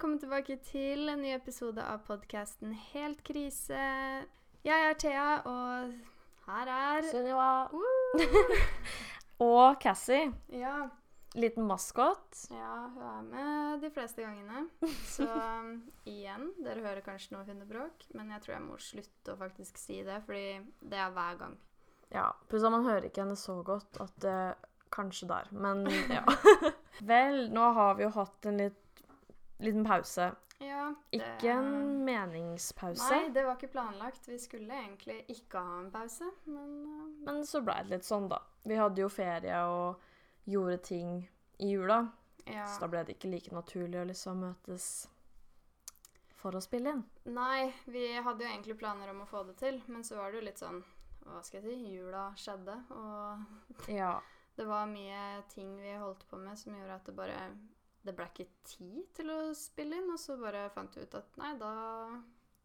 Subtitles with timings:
[0.00, 3.80] velkommen tilbake til en ny episode av podkasten Helt krise.
[4.64, 5.90] Jeg er Thea, og
[6.46, 7.66] her er Sunniva.
[7.68, 8.22] Uh!
[9.44, 10.30] Og Cassie.
[10.56, 10.88] Ja,
[11.36, 12.46] Liten maskot.
[12.48, 14.64] ja, hun er med de fleste gangene.
[15.04, 15.68] Så um,
[16.08, 20.00] igjen, dere hører kanskje noe hundebråk, men jeg tror jeg må slutte å faktisk si
[20.08, 21.60] det, fordi det er hver gang.
[22.08, 24.40] Ja, pluss at man hører ikke henne så godt at det
[24.90, 26.24] Kanskje der, men ja.
[27.10, 28.79] Vel, nå har vi jo hatt en litt,
[29.60, 30.30] liten pause.
[30.60, 34.26] Ja, det- Ikke en meningspause, Nei, det var ikke planlagt.
[34.28, 38.28] Vi skulle egentlig ikke ha en pause, men uh, men så ble det litt sånn,
[38.28, 38.42] da.
[38.64, 40.00] Vi hadde jo ferie og
[40.44, 41.14] gjorde ting
[41.58, 42.02] i jula,
[42.44, 42.66] ja.
[42.66, 45.08] så da ble det ikke like naturlig å liksom møtes
[46.40, 47.02] for å spille inn.
[47.24, 50.40] Nei, vi hadde jo egentlig planer om å få det til, men så var det
[50.40, 50.82] jo litt sånn
[51.20, 51.90] Hva skal jeg si?
[51.96, 54.14] Jula skjedde, og Ja.
[54.56, 57.36] det var mye ting vi holdt på med som gjorde at det bare
[58.00, 61.40] Det ble ikke tid til å spille inn, og så bare fant vi ut at
[61.40, 61.72] nei, da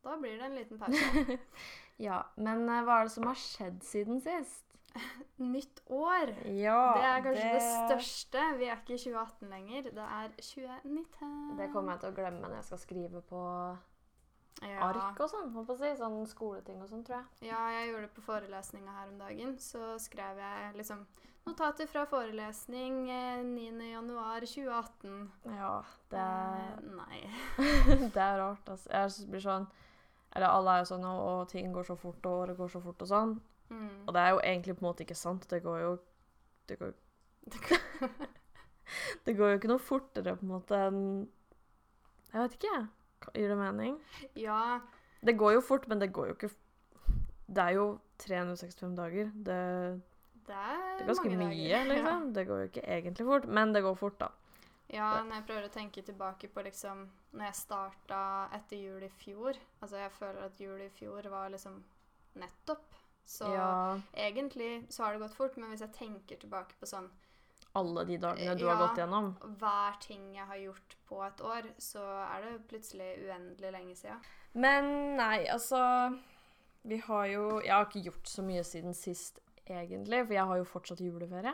[0.05, 1.37] da blir det en liten pause.
[2.07, 2.19] ja.
[2.35, 4.75] Men eh, hva er det som har skjedd siden sist?
[5.55, 6.31] Nytt år!
[6.53, 7.63] Ja, det er kanskje det...
[7.65, 8.43] største.
[8.59, 9.89] Vi er ikke i 2018 lenger.
[9.97, 11.33] Det er 2019.
[11.57, 13.41] Det kommer jeg til å glemme når jeg skal skrive på
[14.61, 14.77] ja.
[14.91, 15.51] ark og sånn.
[15.73, 15.91] Si.
[15.99, 17.49] Sånn skoleting og sånn, tror jeg.
[17.49, 19.57] Ja, jeg gjorde det på forelesninga her om dagen.
[19.57, 21.01] Så skrev jeg liksom
[21.45, 25.17] notater fra forelesning eh, 9.1.2018.
[25.45, 25.73] Ja,
[26.09, 26.79] det, er...
[26.97, 27.19] nei.
[28.15, 28.69] det er rart.
[28.69, 28.89] Altså.
[28.89, 29.67] Jeg synes det blir sånn
[30.35, 33.05] Eller alle er jo sånn og, ting går så fort, og året går så fort
[33.05, 33.35] og sånn.
[33.69, 33.93] Mm.
[34.05, 35.47] Og det er jo egentlig på en måte ikke sant.
[35.49, 35.93] Det går jo
[36.65, 36.91] Det går,
[39.25, 41.01] det går jo ikke noe fortere, på en måte, enn
[42.33, 42.85] Jeg vet ikke, jeg.
[43.35, 43.95] Gir det mening?
[44.37, 44.81] Ja,
[45.25, 46.51] Det går jo fort, men det går jo ikke
[47.47, 47.85] Det er jo
[48.25, 49.31] 365 dager.
[49.45, 49.61] Det,
[50.47, 51.85] det er, det er ganske mye, dager.
[51.91, 52.33] liksom.
[52.33, 54.27] Det går jo ikke egentlig fort, men det går fort, da.
[54.93, 56.99] Ja, når jeg prøver å tenke tilbake på liksom
[57.33, 58.17] Når jeg starta
[58.53, 61.79] etter jul i fjor Altså, jeg føler at jul i fjor var liksom
[62.37, 62.93] nettopp.
[63.25, 67.09] Så Ja, egentlig så har det gått fort, men hvis jeg tenker tilbake på sånn
[67.75, 68.75] alle de dagene du Ja.
[68.75, 69.33] har gått gjennom.
[69.59, 71.99] hver ting jeg har gjort på et år, så
[72.29, 74.21] er det plutselig uendelig lenge siden.
[74.53, 76.17] Men nei, altså
[76.85, 79.39] Vi har jo Jeg har ikke gjort så mye siden sist,
[79.73, 81.53] egentlig, for jeg har jo fortsatt juleferie.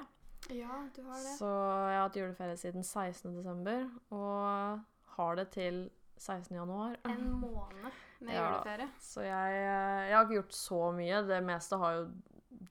[0.50, 1.36] Ja, du har det.
[1.38, 3.36] Så jeg har hatt juleferie siden 16.
[3.36, 4.80] desember, og
[5.18, 6.56] har det til 16.
[6.56, 6.96] januar.
[7.06, 8.48] En måned med Ja.
[8.50, 8.90] juleferie.
[9.00, 11.22] Så jeg, eh, jeg har ikke gjort så mye.
[11.28, 12.08] Det meste har jo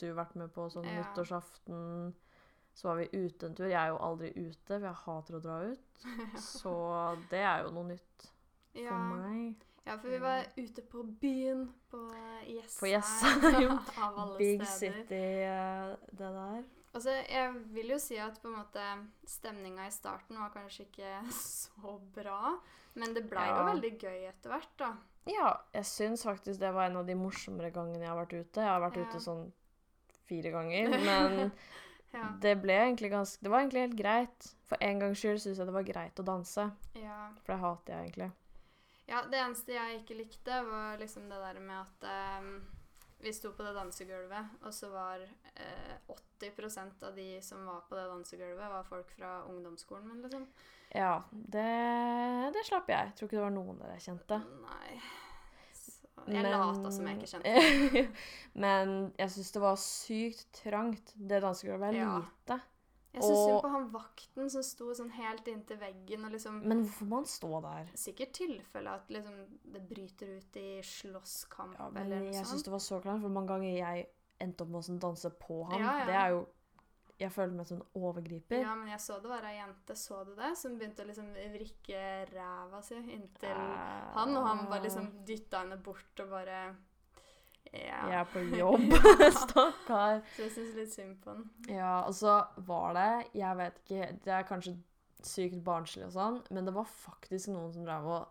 [0.01, 0.69] du vært med på.
[0.71, 1.01] Sånn Ja.
[1.03, 2.13] nyttårsaften
[2.75, 3.67] så var vi ute en tur.
[3.67, 6.05] Jeg er jo aldri ute, for jeg hater å dra ut.
[6.41, 6.75] Så
[7.31, 8.29] det er jo noe nytt
[8.73, 8.99] for Ja.
[8.99, 9.65] meg.
[9.91, 12.01] Ja, for vi var ute på byen på
[12.47, 12.79] Jessheim.
[12.81, 13.79] På Jessheim.
[14.05, 15.03] Av alle Big steder.
[15.03, 16.63] City, eh, det der.
[16.93, 18.85] Altså, jeg vil jo si at på en måte
[19.31, 22.57] stemninga i starten var kanskje ikke så bra,
[22.99, 24.93] men det blei jo veldig gøy etter hvert, da.
[25.31, 28.63] Ja, jeg syns faktisk det var en av de morsommere gangene jeg har vært ute.
[28.65, 29.07] Jeg har vært Ja.
[29.07, 29.45] ute sånn
[30.31, 31.53] fire ganger, men
[32.15, 32.25] Ja.
[32.43, 34.49] det ble egentlig ganske Det var egentlig helt greit.
[34.67, 36.65] For en gangs skyld syns jeg det var greit å danse,
[36.99, 37.29] ja.
[37.45, 38.31] for det hater jeg egentlig.
[39.11, 42.05] Ja, det eneste jeg ikke likte, var liksom det der med at
[42.41, 42.51] um,
[43.21, 45.97] vi sto på det dansegulvet, og så var eh,
[46.41, 50.47] 80% av de som var på det dansegulvet, var folk fra ungdomsskolen min, liksom.
[50.95, 51.67] Ja, det,
[52.55, 53.13] det slapp jeg.
[53.19, 54.39] Tror ikke det var noen der jeg kjente.
[54.63, 54.97] Nei.
[55.77, 58.07] Så jeg Men- lata som jeg ikke kjente.
[58.65, 61.13] Men jeg syns det var sykt trangt.
[61.17, 62.17] Det dansegulvet er Ja.
[62.23, 62.61] lite.
[63.11, 66.85] Jeg syns synd på han vakten som sto sånn helt inntil veggen og liksom Men
[66.85, 67.89] hvorfor må han stå der?
[67.99, 69.41] Sikkert tilfelle at liksom
[69.75, 73.35] det bryter ut i slåsskamp Ja, eller noe jeg syns det var så klart, for
[73.35, 74.07] mange ganger jeg
[74.41, 75.83] endte opp med å sånn danse på ham.
[75.83, 76.07] Ja, ja.
[76.09, 76.41] Det er jo
[77.21, 78.63] Jeg føler meg som en overgriper.
[78.63, 80.55] Ja, men jeg så det var ei jente, så du det?
[80.57, 85.65] Som begynte å liksom vrikke ræva si inntil Eh, han, og han bare liksom dytta
[85.65, 86.63] henne bort og bare
[87.73, 88.01] Ja.
[88.11, 88.87] Jeg er på jobb,
[89.45, 90.23] stakkar.
[90.35, 91.45] Så jeg syns litt synd på han.
[91.71, 94.73] Ja, og så var det Jeg vet ikke Det er kanskje
[95.23, 98.29] sykt barnslig og sånn, men det var faktisk noen som drev og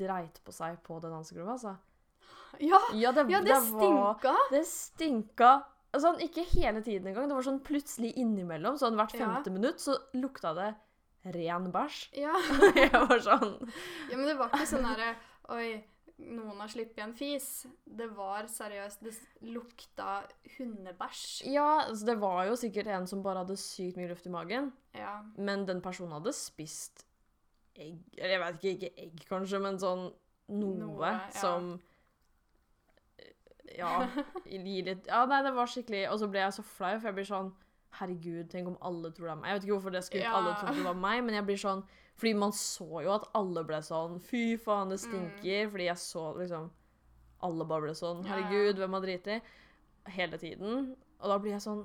[0.00, 1.74] dreit på seg på det dansegruppa, altså.
[2.64, 2.80] Ja!
[2.96, 4.32] Ja, det, Ja, det det stinka!
[4.50, 5.50] Det stinka.
[6.00, 7.28] Sånn, ikke hele tiden engang.
[7.30, 8.76] Det var sånn plutselig innimellom.
[8.80, 9.26] Sånn hvert Ja.
[9.26, 10.70] femte minutt så lukta det
[11.36, 12.00] ren bæsj.
[12.24, 12.32] Ja.
[12.80, 13.54] Jeg var sånn
[14.10, 15.12] ja, men det var ikke sånn derre
[15.52, 15.84] Oi,
[16.20, 17.66] noen har sluppet en fis.
[17.84, 19.12] Det var seriøst Det
[19.50, 20.20] lukta
[20.58, 21.46] hundebæsj.
[21.50, 24.72] Ja, altså, det var jo sikkert en som bare hadde sykt mye luft i magen.
[24.94, 25.20] Ja.
[25.36, 27.04] Men den personen hadde spist
[27.80, 30.08] egg Eller jeg vet ikke, ikke egg kanskje, men sånn
[30.50, 31.30] noe, Noe, ja.
[31.38, 31.68] som
[33.18, 33.30] eh,
[33.78, 33.92] Ja,
[34.44, 37.18] gir litt Ja, nei, det var skikkelig Og så ble jeg så flau, for jeg
[37.20, 37.52] blir sånn
[38.00, 39.48] Herregud, tenk om alle tror det er meg.
[39.50, 40.34] Jeg vet ikke hvorfor det skulle Ja.
[40.38, 41.80] alle tro det var meg, men jeg blir sånn
[42.20, 45.70] Fordi man så jo at alle ble sånn Fy faen, det stinker.
[45.72, 46.66] Fordi jeg så liksom
[47.46, 48.26] Alle bare ble sånn Mm.
[48.28, 48.42] Ja, ja.
[48.50, 49.38] Herregud, hvem har driti?
[50.16, 50.82] Hele tiden.
[51.20, 51.80] Og da blir jeg sånn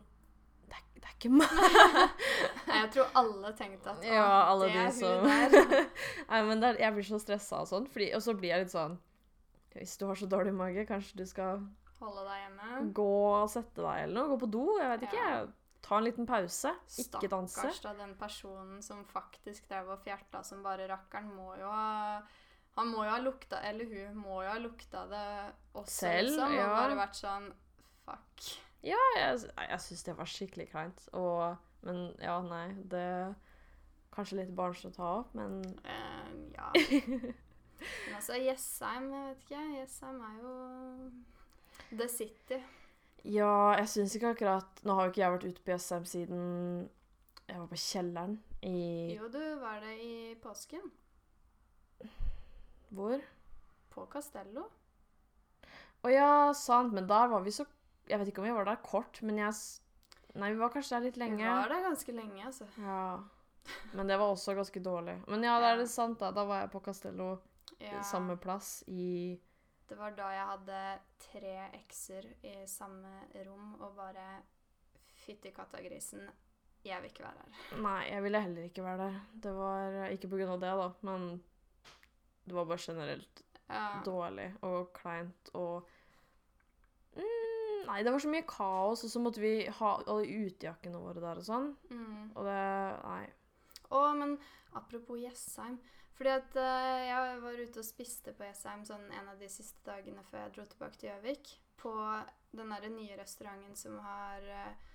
[0.67, 1.55] Det er, det er ikke meg.
[2.67, 5.89] Nei, Jeg tror alle tenkte at Ja, alle det de er hun der.
[6.31, 7.87] Nei, men det er, jeg blir så stressa og sånn.
[7.91, 8.97] Fordi, og så blir jeg litt sånn
[9.75, 11.63] Hvis du har så dårlig mage, kanskje du skal
[12.01, 12.91] Holde deg hjemme.
[12.97, 14.27] gå og sette deg eller noe?
[14.33, 14.65] Gå på do?
[14.81, 15.27] Jeg vet ikke.
[15.85, 16.71] Ta en liten pause.
[16.97, 17.59] Ikke danse.
[17.59, 22.23] Stakkars da, den personen som faktisk drev og fjerta som bare rakkeren, må jo ha
[22.75, 25.27] Han må jo ha lukta Eller hun må jo ha lukta det
[25.73, 26.49] også, Selv, liksom.
[26.49, 26.71] Og ja.
[26.73, 27.49] bare vært sånn
[28.05, 28.49] Fuck.
[28.85, 31.07] Ja, jeg, jeg syns det var skikkelig kleint.
[31.17, 31.55] Og
[31.85, 32.67] Men ja, nei.
[32.89, 33.07] Det
[34.15, 36.69] Kanskje litt barnslig å ta opp, men um, ja.
[38.07, 39.63] Men altså, Jessheim, jeg vet ikke.
[39.75, 40.53] Jessheim er jo
[41.99, 42.61] The City.
[43.25, 46.41] Ja, jeg syns ikke akkurat Nå har jo ikke jeg vært ute på Jessheim siden
[47.45, 48.35] jeg var på kjelleren
[48.65, 50.81] i Jo, du var det i påsken.
[52.95, 53.21] Hvor?
[53.93, 54.65] På Castello.
[56.05, 56.93] Å ja, sant.
[56.93, 57.65] Men der var vi så
[58.09, 59.53] Jeg vet ikke om vi var der kort, men jeg
[60.35, 61.37] Nei, vi var kanskje der litt lenge.
[61.39, 62.65] Vi var der ganske lenge, altså.
[62.83, 63.21] Ja.
[63.95, 65.13] Men det var også ganske dårlig.
[65.31, 66.33] Men ja, det er det sant, da.
[66.35, 67.37] Da var jeg på Castello,
[67.79, 68.01] Ja.
[68.03, 69.39] samme plass, i
[69.89, 70.79] Det var da jeg hadde
[71.21, 73.11] tre ekser i samme
[73.45, 74.27] rom og bare
[75.25, 76.25] Fytti kattagrisen,
[76.85, 77.77] jeg vil ikke være her.
[77.81, 79.15] Nei, jeg ville heller ikke være der.
[79.41, 81.23] Det var ikke på grunn av det, da, men
[82.45, 84.01] det var bare generelt Ja.
[84.05, 85.87] dårlig og kleint og
[87.15, 91.21] mm, Nei, det var så mye kaos, og så måtte vi ha alle utejakkene våre
[91.23, 91.71] der og sånn.
[91.89, 92.31] Mm.
[92.35, 92.59] Og det
[93.05, 93.25] Nei.
[93.93, 94.37] Å, men
[94.77, 95.79] apropos Jessheim.
[96.15, 99.83] Fordi at uh, jeg var ute og spiste på Jessheim sånn en av de siste
[99.87, 101.55] dagene før jeg dro tilbake til Gjøvik.
[101.81, 101.93] På
[102.55, 104.93] den derre nye restauranten som har uh,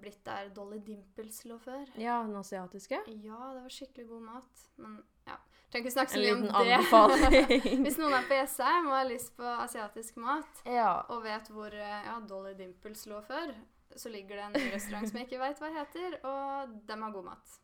[0.00, 1.84] blitt der Dolly Dimples lå før.
[2.00, 3.02] Ja, den asiatiske.
[3.20, 4.62] Ja, det var skikkelig god mat.
[4.80, 4.94] Men
[5.28, 5.36] ja,
[5.68, 7.60] trenger ikke snakke så mye om det.
[7.84, 10.94] Hvis noen er på Jessheim og har lyst på asiatisk mat, ja.
[11.12, 13.52] og vet hvor uh, ja, Dolly Dimples lå før,
[13.92, 17.14] så ligger det en ny restaurant som jeg ikke veit hva heter, og dem har
[17.18, 17.60] god mat.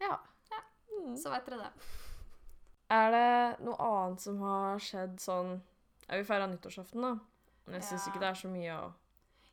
[0.00, 0.16] ja.
[0.46, 0.64] Ja.
[0.96, 1.16] Mm.
[1.18, 2.05] Så veit dere det.
[2.90, 5.56] Er det noe annet som har skjedd sånn
[6.08, 7.16] Ja, vi feira nyttårsaften, da.
[7.66, 8.12] Men jeg syns Ja.
[8.12, 8.92] ikke det er så mye å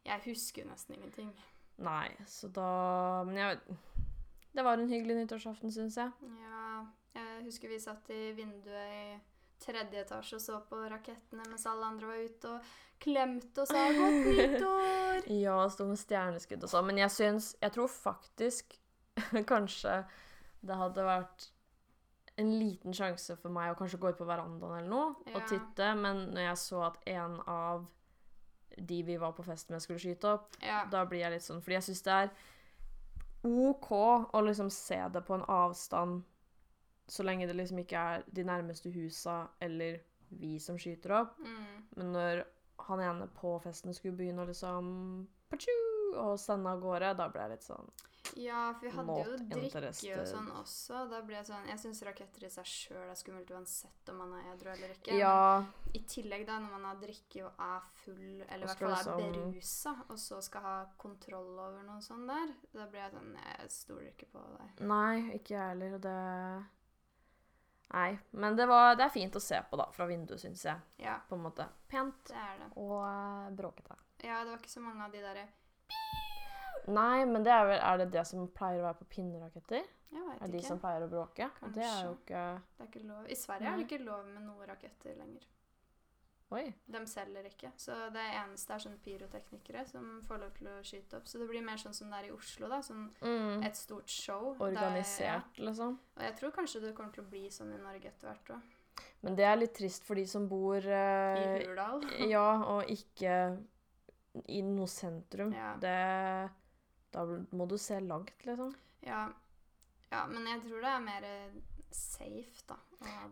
[0.06, 1.34] Jeg husker nesten ingenting.
[1.78, 3.78] Nei, så da Men jeg vet
[4.54, 6.12] Det var en hyggelig nyttårsaften, syns jeg.
[6.44, 6.86] Ja,
[7.16, 9.20] jeg husker vi satt i vinduet i
[9.64, 12.62] tredje etasje og så på rakettene mens alle andre var ute og
[13.00, 15.30] klemte og sa 'godt nyttår'.
[15.42, 16.86] Ja, sto med stjerneskudd og sånn.
[16.86, 18.78] Men jeg syns Jeg tror faktisk
[19.54, 20.06] kanskje
[20.62, 21.50] det hadde vært
[22.38, 25.36] en liten sjanse for meg å kanskje gå ut på verandaen eller noe Ja.
[25.38, 27.86] og titte, men når jeg så at en av
[28.78, 30.86] de vi var på fest med, skulle skyte opp, Ja.
[30.90, 32.32] da blir jeg litt sånn Fordi jeg syns det er
[33.44, 33.92] OK
[34.34, 36.24] å liksom se det på en avstand,
[37.08, 40.00] så lenge det liksom ikke er de nærmeste husa eller
[40.32, 41.38] vi som skyter opp.
[41.40, 41.84] Mm.
[41.98, 42.44] Men når
[42.88, 45.28] han ene på festen skulle begynne å liksom
[46.16, 47.90] og sende av gårde, da ble jeg litt sånn
[48.40, 51.02] ja, for vi hadde jo drikke og sånn også.
[51.12, 54.36] Da ble jeg sånn Jeg syns raketter i seg sjøl er skummelt uansett om man
[54.40, 55.18] er edru eller ikke.
[55.20, 58.80] Ja, Men I tillegg, da, når man har drikke og er full, eller i hvert
[58.80, 63.02] fall er liksom- berusa, og så skal ha kontroll over noe sånt der, da blir
[63.04, 64.88] jeg sånn Jeg stoler ikke på deg.
[64.88, 66.00] nei, ikke jeg heller.
[66.00, 66.66] Det
[67.94, 68.18] Nei.
[68.32, 70.80] Men det, var, det er fint å se på, da, fra vinduet, syns jeg.
[70.98, 71.68] Ja, På en måte.
[71.88, 72.72] Pent det det.
[72.76, 73.96] og uh, bråkete.
[74.24, 75.48] Ja, det var ikke så mange av de derre
[76.88, 79.84] Nei, men det er vel Er det det som pleier å være på pinneraketter?
[80.14, 80.68] Jeg veit Er de ikke.
[80.68, 81.50] som pleier å bråke?
[81.60, 81.74] Kanskje.
[81.74, 83.26] det er jo ikke Det er ikke lov.
[83.30, 85.46] I Sverige er det ikke lov med noen raketter lenger.
[86.54, 86.68] Oi.
[86.86, 87.72] De selger ikke.
[87.82, 91.26] Så det eneste er sånn pyroteknikere som får lov til å skyte opp.
[91.26, 92.78] Så det blir mer sånn som det er i Oslo, da.
[92.86, 93.64] Sånn Mm.
[93.66, 94.54] et stort show.
[94.54, 95.98] der- Organisert, liksom.
[96.18, 98.62] Og jeg tror kanskje det kommer til å bli sånn i Norge etter hvert òg.
[99.24, 102.04] Men det er litt trist for de som bor I eh, Hurdal.
[102.30, 103.58] Ja, og ikke
[104.48, 105.52] i noe sentrum.
[105.56, 105.76] Ja.
[105.78, 106.52] Det
[107.14, 108.74] Da må du se langt, liksom.
[109.06, 109.28] Ja.
[110.12, 111.60] ja, men jeg tror det er mer eh,
[111.94, 112.78] safe, da.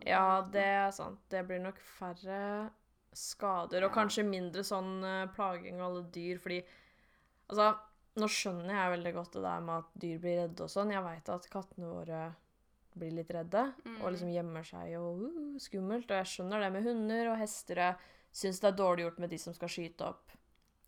[0.06, 1.20] Ja, det er sant.
[1.32, 2.70] Det blir nok færre
[3.12, 3.94] skader, og Ja.
[3.96, 6.62] kanskje mindre sånn eh, plaging av alle dyr, fordi
[7.52, 7.66] Altså,
[8.16, 10.92] nå skjønner jeg veldig godt det der med at dyr blir redde og sånn.
[10.94, 12.20] Jeg veit at kattene våre
[12.96, 13.98] blir litt redde Mm.
[14.02, 16.08] og liksom gjemmer seg og uh, skummelt.
[16.10, 17.76] Og jeg skjønner det med hunder og hester.
[17.76, 17.96] Jeg
[18.32, 20.32] syns det er dårlig gjort med de som skal skyte opp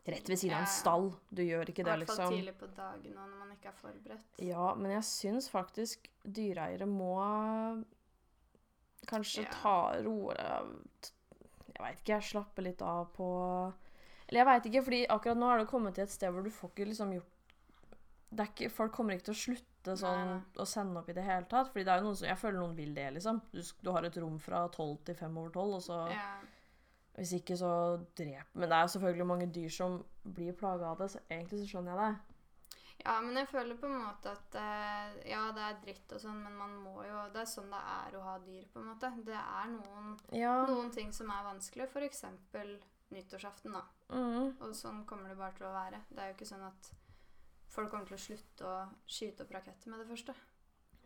[0.06, 1.06] rett ved siden av en stall.
[1.30, 2.34] Du gjør ikke I det, hvert fall liksom.
[2.36, 4.40] tidlig på dagen og når man ikke er forberedt.
[4.44, 7.14] Ja, men jeg syns faktisk dyreeiere må
[9.08, 9.50] kanskje Ja.
[9.62, 13.26] ta roe Jeg veit ikke, jeg slapper litt av på
[14.28, 16.50] Eller jeg veit ikke, fordi akkurat nå er du kommet til et sted hvor du
[16.50, 17.30] får ikke liksom gjort
[18.34, 20.38] det ikke, Folk kommer ikke til å slutte sånn nei.
[20.58, 21.68] å sende opp i det hele tatt.
[21.70, 23.36] Fordi det er jo noen som, jeg føler noen vil det, liksom.
[23.52, 26.24] Du, du har et rom fra tolv til fem over tolv, og så Ja.
[27.14, 27.68] Hvis ikke, så
[28.18, 31.66] drep Men det er selvfølgelig mange dyr som blir plaga av det, så egentlig så
[31.70, 32.40] skjønner jeg det.
[33.04, 36.40] ja, men jeg føler på en måte at eh, Ja, det er dritt og sånn,
[36.42, 39.12] men man må jo Det er sånn det er å ha dyr, på en måte.
[39.26, 40.56] Det er noen, Ja.
[40.66, 42.24] noen ting som er vanskelig, f.eks.
[43.14, 43.82] nyttårsaften, da.
[44.10, 44.56] Mm.
[44.60, 46.00] Og sånn kommer det bare til å være.
[46.10, 46.90] Det er jo ikke sånn at
[47.74, 50.34] folk kommer til å slutte å skyte opp raketter med det første.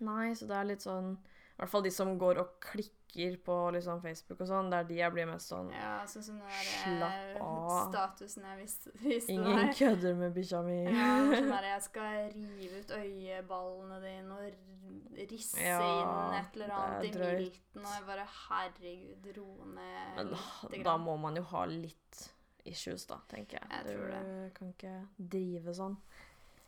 [0.00, 1.17] Nei, så det er litt sånn
[1.59, 4.85] I hvert fall de som går og klikker på liksom Facebook og sånn, det er
[4.87, 7.88] de jeg blir mest sånn Ja, sånn som den der Slapp eh, av.
[7.91, 9.73] statusen jeg visste, viste Ingen der.
[9.75, 10.77] kødder med bikkja mi.
[10.87, 16.75] Ja, sånn der jeg skal rive ut øyeballene dine og risse Ja, inn et eller
[16.79, 21.43] annet i milten, og jeg bare Herregud, ro ned Men da, da må man jo
[21.50, 22.23] ha litt
[22.69, 23.69] issues, da, tenker jeg.
[23.73, 24.95] Jeg tror du kan ikke
[25.35, 25.95] drive sånn.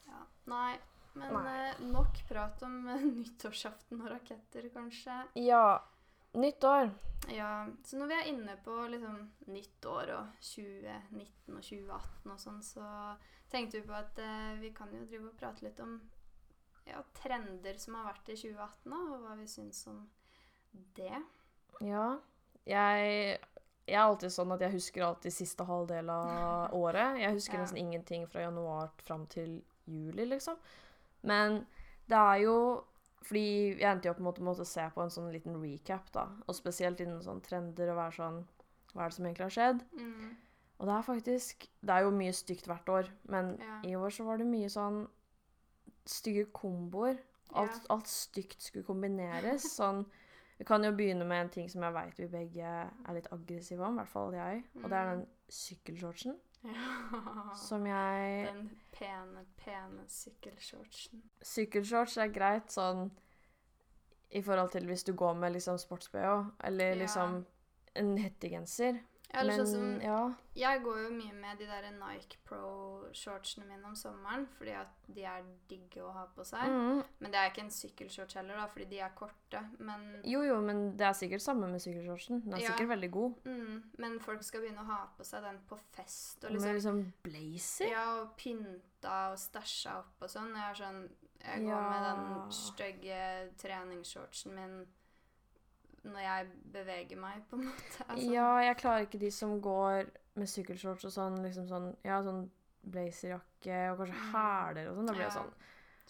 [0.09, 0.23] Ja.
[0.51, 0.79] Nei,
[1.15, 5.17] men eh, nok prat om eh, nyttårsaften og raketter, kanskje.
[5.41, 5.83] Ja,
[6.33, 6.91] nyttår.
[7.35, 9.17] Ja, så når vi er inne på liksom
[9.53, 12.87] nyttår og 2019 og 2018 og sånn, så
[13.53, 15.99] tenkte vi på at eh, vi kan jo drive og prate litt om
[16.89, 20.01] ja, trender som har vært i 2018, og hva vi syns om
[20.97, 21.19] det.
[21.85, 22.07] Ja.
[22.65, 23.39] Jeg,
[23.87, 27.19] jeg er alltid sånn at jeg husker alltid siste halvdel av året.
[27.21, 27.65] Jeg husker Ja.
[27.67, 29.59] nesten ingenting fra januar fram til
[29.91, 30.57] juli, liksom.
[31.23, 31.67] Men
[32.09, 32.55] det er jo
[33.23, 36.23] Fordi jeg endte jo på en med å se på en sånn liten recap, da.
[36.49, 38.39] Og spesielt innen sånn trender og være sånn
[38.95, 39.83] Hva er det som egentlig har skjedd?
[39.93, 40.31] Mm.
[40.81, 43.81] Og det er faktisk Det er jo mye stygt hvert år, men Ja.
[43.85, 45.07] i år så var det mye sånn
[46.07, 47.19] stygge komboer.
[47.53, 47.95] Alt, Ja.
[47.97, 49.63] alt stygt skulle kombineres.
[49.79, 50.07] Sånn
[50.59, 53.81] Vi kan jo begynne med en ting som jeg veit vi begge er litt aggressive
[53.81, 54.65] om, i hvert fall jeg.
[54.83, 57.55] Og det er den sykkelshortsen Ja.
[57.57, 61.23] som jeg Den pene, pene sykkelshortsen.
[61.43, 63.11] Sykkelshorts er greit sånn
[64.31, 67.01] i forhold til hvis du går med liksom sports-BH, eller Ja.
[67.01, 67.47] liksom
[67.97, 69.01] en hettegenser.
[69.33, 70.35] Eller sånn som ja.
[70.59, 75.23] Jeg går jo mye med de der Nike Pro-shortsene mine om sommeren, fordi at de
[75.23, 76.67] er digge å ha på seg.
[76.67, 77.03] Mm.
[77.23, 79.63] Men det er ikke en sykkelshorts heller, da, fordi de er korte.
[79.79, 82.43] Men, Jo, jo, men det er sikkert samme med sykkelshortsen.
[82.45, 82.73] Den er Ja.
[82.73, 83.35] sikkert veldig god.
[83.45, 86.45] mm, men folk skal begynne å ha på seg den på fest.
[86.45, 87.91] Og Med liksom, liksom blazer.
[87.91, 90.55] ja, og pynta og stæsja opp og sånn.
[90.55, 91.09] Jeg er sånn
[91.43, 91.89] Jeg går Ja.
[91.89, 94.87] med den stygge treningsshortsen min
[96.05, 98.05] når jeg beveger meg, på en måte.
[98.09, 102.23] Altså, Ja, jeg klarer ikke de som går med sykkelshorts og sånn, liksom sånn Ja,
[102.23, 102.49] sånn
[102.91, 104.33] blazerjakke og kanskje Mm.
[104.33, 105.07] hæler og sånn.
[105.07, 105.53] Da blir det sånn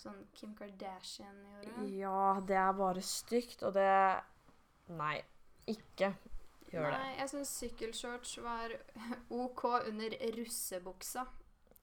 [0.00, 1.88] Sånn Kim Kardashian gjorde.
[1.98, 4.22] Ja, det er bare stygt, og det
[4.88, 5.22] Nei.
[5.68, 6.14] Ikke
[6.72, 6.98] gjør det.
[6.98, 8.70] Nei, jeg syns sykkelshorts var
[9.30, 11.26] OK under russebuksa.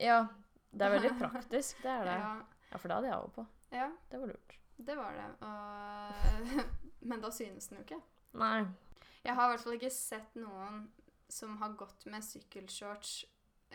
[0.00, 0.26] Ja,
[0.72, 2.18] det er veldig praktisk, det er det.
[2.18, 3.46] Ja, Ja, for det hadde jeg òg på.
[3.72, 4.58] ja, Det var lurt.
[4.78, 5.30] det var det.
[5.42, 6.68] Og,
[7.00, 8.00] men da synes den jo ikke.
[8.38, 8.66] Nei.
[9.24, 10.84] Jeg har i hvert fall ikke sett noen
[11.28, 13.24] som har gått med sykkelshorts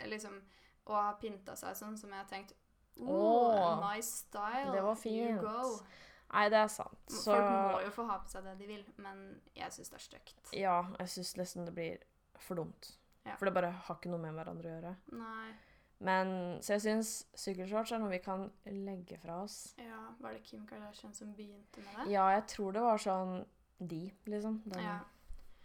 [0.10, 0.39] liksom,
[0.88, 2.56] og har pynta seg sånn, som jeg har tenkt
[3.01, 4.72] Oh, nice style.
[4.72, 5.80] det var You go.
[6.34, 7.00] Nei, det er sant.
[7.10, 9.24] Så Folk må jo få ha på seg det de vil, men
[9.58, 10.53] jeg syns det er stygt.
[10.58, 12.03] Ja, jeg syns nesten det blir
[12.42, 12.92] for dumt.
[13.25, 13.36] Ja.
[13.39, 14.94] For det bare har ikke noe med hverandre å gjøre.
[15.18, 15.53] Nei.
[16.03, 19.74] Men så jeg syns sykkelshorts er noe vi kan legge fra oss.
[19.79, 22.12] Ja, var det Kim Kardashian som begynte med det?
[22.12, 23.45] Ja, jeg tror det var sånn
[23.79, 24.62] de, liksom.
[24.65, 24.98] Den Ja.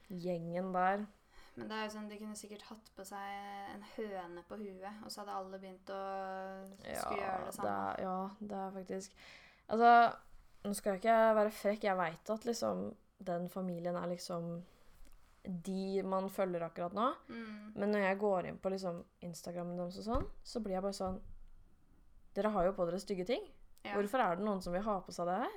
[0.08, 1.06] gjengen der.
[1.58, 3.18] Men det er jo sånn, de kunne sikkert hatt på seg
[3.74, 6.02] en høne på huet, og så hadde alle begynt å
[6.78, 7.74] skulle gjøre det samme.
[7.74, 9.12] er, ja, det er faktisk
[9.68, 10.16] Altså,
[10.64, 11.82] nå skal jeg ikke være frekk.
[11.84, 14.62] Jeg veit at liksom den familien er liksom
[15.48, 17.06] de man følger akkurat nå.
[17.28, 17.72] Mm.
[17.74, 20.98] Men når jeg går inn på liksom Instagrammen deres og sånn, så blir jeg bare
[20.98, 21.20] sånn
[22.36, 23.46] Dere har jo på dere stygge ting.
[23.82, 23.94] Ja.
[23.96, 25.54] Hvorfor er det noen som vil ha på seg det her?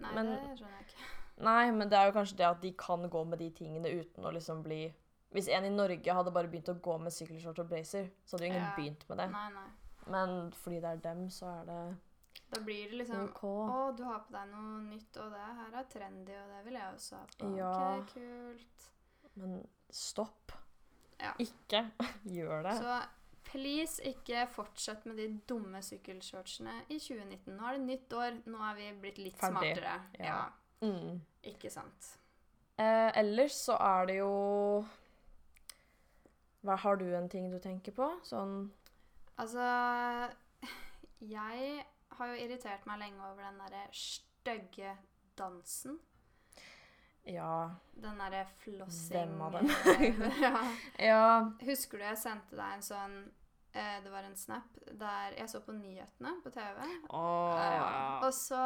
[0.00, 1.08] Nei, men- det skjønner jeg ikke.
[1.48, 4.24] Nei, men det er jo kanskje det at de kan gå med de tingene uten
[4.24, 4.82] å liksom bli
[5.32, 8.46] Hvis en i Norge hadde bare begynt å gå med sykkelshorts og blazer, så hadde
[8.46, 8.74] jo ingen Ja.
[8.76, 9.28] begynt med det.
[9.32, 9.68] Nei, nei.
[10.12, 11.96] Men fordi det er dem, så er det
[12.52, 13.42] Da blir det liksom OK.
[13.48, 16.74] Å, du har på deg noe nytt, og det her er trendy, og det vil
[16.74, 17.56] jeg også ha på.
[17.56, 17.72] Ja.
[17.98, 18.91] Ok, kult.
[19.40, 19.58] Men
[19.92, 20.52] stopp.
[21.20, 21.32] Ja.
[21.42, 21.84] Ikke
[22.36, 22.76] gjør det.
[22.82, 22.96] Så
[23.52, 27.52] please, ikke fortsett med de dumme sykkelshortsene i 2019.
[27.56, 29.76] Nå er det nytt år, nå er vi blitt litt Ferdig.
[29.76, 29.94] smartere.
[30.18, 30.26] Ja.
[30.26, 30.42] Ja.
[30.82, 31.20] Mm.
[31.46, 32.14] Ikke sant.
[32.80, 34.30] Eh, ellers så er det jo
[36.64, 38.06] Hva, Har du en ting du tenker på?
[38.26, 38.72] Sånn
[39.36, 39.66] Altså
[41.20, 41.84] Jeg
[42.16, 44.96] har jo irritert meg lenge over den derre stygge
[45.38, 46.00] dansen.
[47.24, 47.70] Ja.
[48.02, 49.70] Den derre flossing Hvem av dem?
[50.42, 50.56] ja.
[50.98, 51.52] Ja.
[51.62, 53.14] Husker du jeg sendte deg en sånn
[53.72, 56.82] eh, det var en snap der jeg så på nyhetene på TV.
[57.08, 57.54] Oh.
[57.56, 58.18] Ja.
[58.26, 58.64] Og så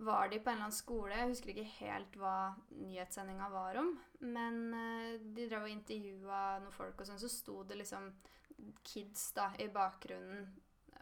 [0.00, 3.90] var de på en eller annen skole, jeg husker ikke helt hva nyhetssendinga var om,
[4.24, 8.06] men eh, de drev og intervjua noen folk, og sånn, så sto det liksom
[8.86, 10.48] kids da i bakgrunnen.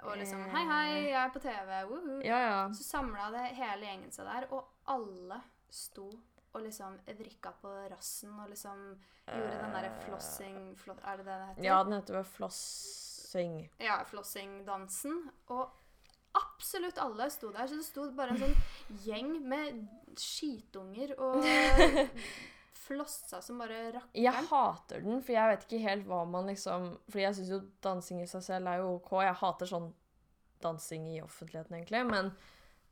[0.02, 0.50] Og liksom Eh.
[0.50, 2.18] 'Hei, hei, jeg er på TV.' Woohoo.
[2.22, 2.58] Ja, ja.
[2.72, 5.40] Så samla det hele gjengen seg der, og alle
[5.70, 6.10] sto
[6.52, 8.84] og liksom vrikka på rassen og liksom
[9.28, 11.64] gjorde den derre flossing flo Er det det det heter?
[11.66, 13.58] Ja, den heter vel flossing.
[13.82, 15.18] Ja, flossingdansen.
[15.52, 15.68] Og
[16.38, 17.66] absolutt alle sto der.
[17.68, 19.82] Så det sto bare en sånn gjeng med
[20.18, 21.44] skitunger og
[22.88, 27.24] flossa som bare Jeg hater den, for jeg vet ikke helt hva man liksom Fordi
[27.26, 29.12] jeg syns jo dansing i seg selv er jo OK.
[29.26, 29.90] Jeg hater sånn
[30.62, 32.00] dansing i offentligheten, egentlig.
[32.08, 32.32] Men,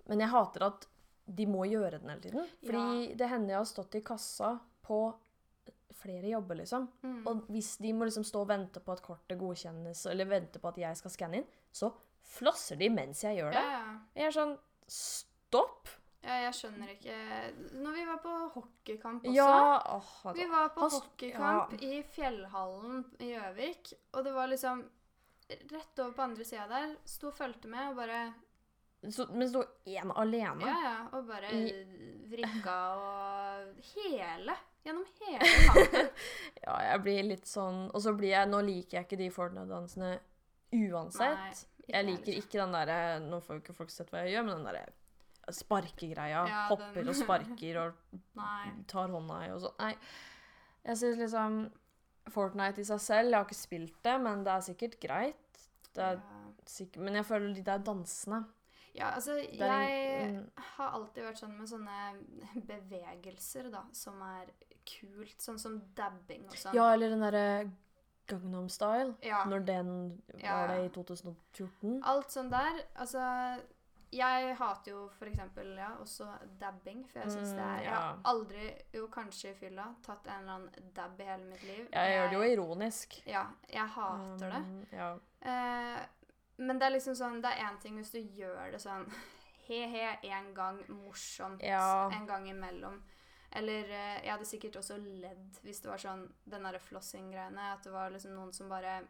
[0.06, 0.84] men jeg hater at
[1.26, 2.48] de må gjøre den hele tiden.
[2.64, 4.52] Fordi det hender jeg har stått i kassa
[4.86, 5.00] på
[5.96, 6.86] flere jobber, liksom.
[7.02, 7.20] Mm.
[7.26, 10.68] Og hvis de må liksom stå og vente på at kortet godkjennes, eller vente på
[10.70, 11.90] at jeg skal skanne inn, så
[12.36, 13.62] flosser de mens jeg gjør det.
[13.62, 13.94] Ja, ja.
[14.18, 14.56] Jeg er sånn
[14.86, 15.88] Stopp!
[16.26, 17.14] ja, jeg skjønner ikke
[17.82, 22.02] Når vi var på hockeykamp også Ja åh, Vi var på Han st- hockeykamp i
[22.14, 24.84] Fjellhallen i Gjøvik, og det var liksom
[25.48, 28.20] Rett over på andre sida der sto og fulgte med og bare
[29.12, 30.66] så, Men sto én alene.
[30.66, 30.96] Ja, ja.
[31.18, 31.50] Og bare
[32.30, 34.56] vrikka og Hele.
[34.86, 36.10] Gjennom hele kampen.
[36.62, 40.12] Ja, jeg blir litt sånn Og så blir jeg Nå liker jeg ikke de Fortnite-dansene
[40.76, 41.40] uansett.
[41.40, 42.44] Nei, jeg liker heller.
[42.44, 44.86] ikke den derre Nå får jo ikke folk sett hva jeg gjør, men den derre
[45.54, 46.40] sparkegreia.
[46.50, 48.22] Ja, hopper den- og sparker og
[48.90, 49.76] tar hånda i og sånn.
[49.78, 49.92] Nei.
[50.86, 51.58] Jeg syns liksom
[52.34, 55.60] Fortnite i seg selv Jeg har ikke spilt det, men det er sikkert greit.
[55.94, 56.18] Det er
[56.66, 58.40] sikkert, men jeg føler de der dansene
[58.96, 60.44] ja, altså, jeg mm,
[60.76, 61.98] har alltid vært sånn med sånne
[62.70, 64.52] bevegelser, da, som er
[64.86, 65.36] kult.
[65.42, 66.76] Sånn som dabbing og sånn.
[66.76, 67.46] Ja, eller den derre
[68.26, 69.14] Gangnam Style.
[69.22, 69.44] Ja.
[69.46, 72.00] Når den var det i 2014.
[72.02, 72.82] Alt sånn der.
[72.98, 73.22] Altså
[74.14, 76.26] Jeg hater jo for eksempel ja, også
[76.60, 80.26] dabbing, for jeg syns Mm, det er Jeg har aldri, jo kanskje i fylla, tatt
[80.26, 81.88] en eller annen dab i hele mitt liv.
[81.92, 83.22] Jeg gjør det jo ironisk.
[83.26, 84.62] Ja, jeg hater det.
[84.62, 85.10] Um, ja.
[85.42, 86.06] Eh,
[86.58, 89.06] men det er liksom sånn Det er én ting hvis du gjør det sånn
[89.68, 92.08] he-he en gang morsomt Ja.
[92.12, 93.02] en gang imellom.
[93.52, 97.72] Eller eh, jeg hadde sikkert også ledd hvis det var sånn den derre flossing-greiene.
[97.72, 99.00] At det var liksom noen som bare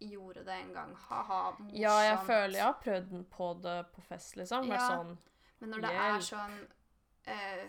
[0.00, 0.94] gjorde det en gang.
[1.08, 1.78] Ha-ha, morsomt.
[1.78, 4.68] ja, jeg føler jeg har prøvd den på det på fest, liksom.
[4.68, 4.88] Vært Ja.
[4.88, 5.18] sånn
[5.60, 6.68] Men når det er sånn
[7.26, 7.66] eh,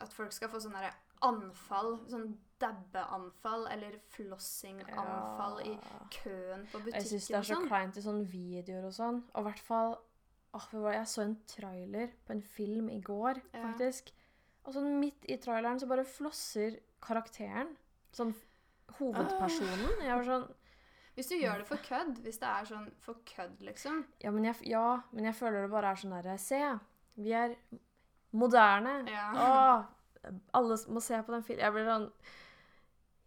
[0.00, 5.74] At folk skal få sånn derre anfall, sånn dabbeanfall eller flossinganfall i
[6.14, 6.98] køen på butikken.
[7.00, 7.68] Jeg syns det er så sånn.
[7.68, 9.20] kleint i sånne videoer og sånn.
[9.34, 9.94] Og i hvert fall?
[10.52, 13.62] Jeg så en trailer på en film i går, Ja.
[13.66, 14.10] faktisk.
[14.66, 17.74] Og sånn midt i traileren så bare flosser karakteren.
[18.12, 18.34] Sånn
[18.98, 20.02] hovedpersonen.
[20.04, 20.50] Jeg var sånn
[21.14, 24.44] Hvis du gjør det for kødd, hvis det er sånn for kødd, liksom ja men,
[24.44, 26.60] jeg, ja, men jeg føler det bare er sånn derre Se,
[27.18, 27.56] vi er
[28.32, 28.94] moderne.
[29.12, 29.26] Ja.
[29.36, 31.60] Åh, alle må se på den filmen.
[31.66, 32.06] Jeg blir sånn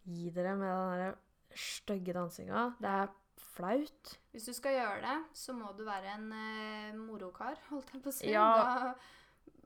[0.06, 1.16] Gi dere med den der
[1.56, 2.66] stygge dansinga.
[2.82, 3.08] Det er
[3.56, 4.16] flaut.
[4.32, 8.12] Hvis du skal gjøre det, så må du være en eh, morokar, holdt jeg på
[8.12, 8.30] å si.
[8.34, 8.48] Ja.
[8.60, 8.94] Da,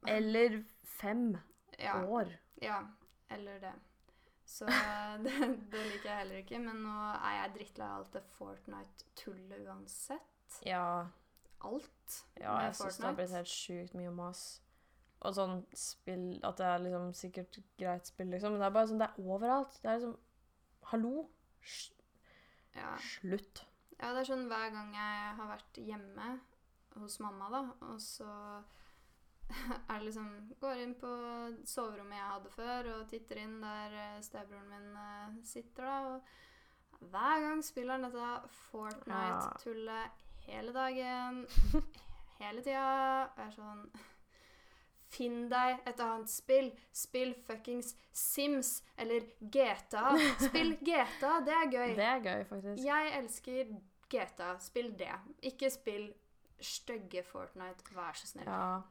[0.08, 1.32] Eller fem
[1.80, 2.32] ja, år.
[2.62, 2.82] ja,
[3.30, 3.74] eller det.
[4.50, 4.66] Så
[5.26, 5.34] det,
[5.72, 6.60] det liker jeg heller ikke.
[6.64, 10.62] Men nå er jeg drittlei av alt det Fortnite-tullet uansett.
[10.66, 11.08] Ja,
[11.60, 12.16] Alt.
[12.40, 14.42] ja Med jeg syns det har blitt helt sjukt mye mas.
[15.20, 18.54] Og sånn spill At det er liksom sikkert greit spill, liksom.
[18.56, 19.76] Men det er bare sånn Det er overalt.
[19.84, 20.16] Det er liksom
[20.90, 21.30] Hallo?
[22.74, 22.98] Ja.
[22.98, 23.60] Slutt.
[24.00, 26.30] ja, det er sånn hver gang jeg har vært hjemme
[26.96, 28.30] hos mamma, da, og så
[29.52, 31.12] er det liksom Går inn på
[31.70, 37.06] soverommet jeg hadde før, og titter inn der eh, stebroren min eh, sitter, da, og
[37.14, 41.44] hver gang spiller han dette Fortnite-tullet hele dagen,
[42.42, 42.88] hele tida.
[43.30, 43.86] Og jeg er sånn
[45.10, 46.68] Finn deg et annet spill.
[46.94, 50.12] Spill fuckings Sims eller GTA.
[50.44, 51.96] Spill GTA, det er gøy.
[51.98, 52.84] Det er gøy, faktisk.
[52.86, 53.74] Jeg elsker
[54.14, 54.52] GTA.
[54.62, 55.12] Spill det.
[55.50, 56.12] Ikke spill
[56.62, 58.46] stygge Fortnite, vær så snill.
[58.50, 58.82] Ja.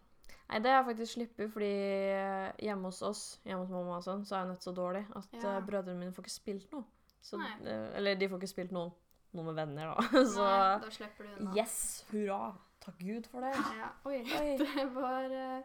[0.49, 4.05] Nei, det har jeg faktisk sluppet, fordi eh, hjemme hos oss, hjemme hos mamma og
[4.07, 5.51] sånn, så er jeg nett så dårlig at Ja.
[5.59, 6.87] eh, brødrene mine får ikke spilt noe.
[7.21, 8.95] Så, eh, eller de får ikke spilt noe,
[9.37, 10.23] noe med venner, da.
[10.35, 11.53] Så Nei, da slipper du unna.
[11.59, 11.77] yes,
[12.09, 12.41] hurra.
[12.81, 13.53] Takk Gud for det.
[13.77, 14.23] Ja, oi.
[14.39, 14.57] Oi.
[14.65, 15.61] Det var eh,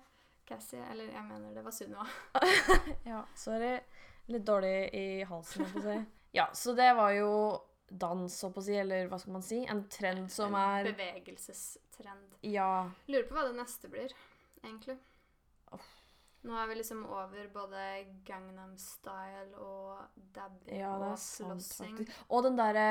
[0.45, 2.07] Cassie Eller jeg mener det var Sunniva.
[3.11, 3.77] Ja, sorry.
[4.31, 6.01] Litt dårlig i halsen, holdt på å si.
[6.39, 7.31] Ja, så det var jo
[7.87, 9.59] dans, holdt på å si, eller hva skal man si?
[9.69, 12.37] En trend som er En Bevegelsestrend.
[12.49, 12.69] Ja.
[13.05, 14.15] Lurer på hva det neste blir,
[14.63, 14.97] egentlig.
[15.75, 15.91] Oh.
[16.43, 17.83] Nå er vi liksom over både
[18.25, 19.99] Gangnam Style og
[20.35, 22.17] dabbing Ja, og faktisk.
[22.29, 22.87] Og den derre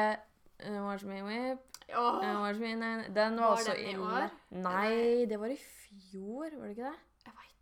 [0.63, 1.59] Uh, watch me whip,
[1.97, 2.23] oh.
[2.23, 2.69] uh, watch me
[3.11, 4.29] Den var, Var også den i år?
[4.51, 6.99] Nei, det var i fjor, var det ikke det?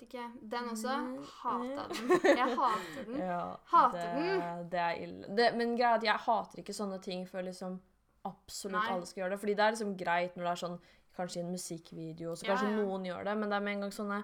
[0.06, 0.24] Ikke.
[0.52, 0.96] Den også.
[1.04, 2.10] Mm, Hata den.
[2.40, 3.20] Jeg hater den.
[3.20, 5.36] Ja, Hater det, Det er ille.
[5.36, 7.78] Det, men greia er at jeg hater ikke sånne ting før liksom
[8.28, 8.88] absolutt Nei.
[8.94, 9.40] alle skal gjøre det.
[9.44, 10.78] Fordi det er liksom greit når det er sånn
[11.16, 12.76] kanskje i en musikkvideo, så kanskje ja.
[12.80, 14.20] noen gjør det, men det er med en gang sånne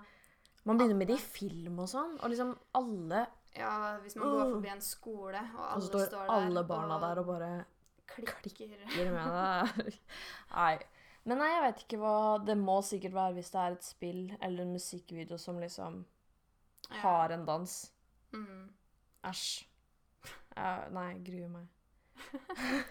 [0.67, 4.53] Man begynner med det i film og sånn, og liksom alle Ja, hvis man går
[4.55, 7.51] forbi en skole, og Og alle så står står der alle barna der og bare
[8.07, 8.39] klikker.
[8.43, 9.95] klikker med det.
[10.57, 10.77] Nei.
[11.27, 14.21] Men nei, jeg vet ikke hva Det må sikkert være hvis det er et spill
[14.41, 16.05] eller en musikkvideo som liksom
[17.03, 17.73] har en dans.
[18.33, 18.69] Mm.
[19.27, 19.65] Æsj.
[20.57, 21.67] Ja, Nei, gruer meg.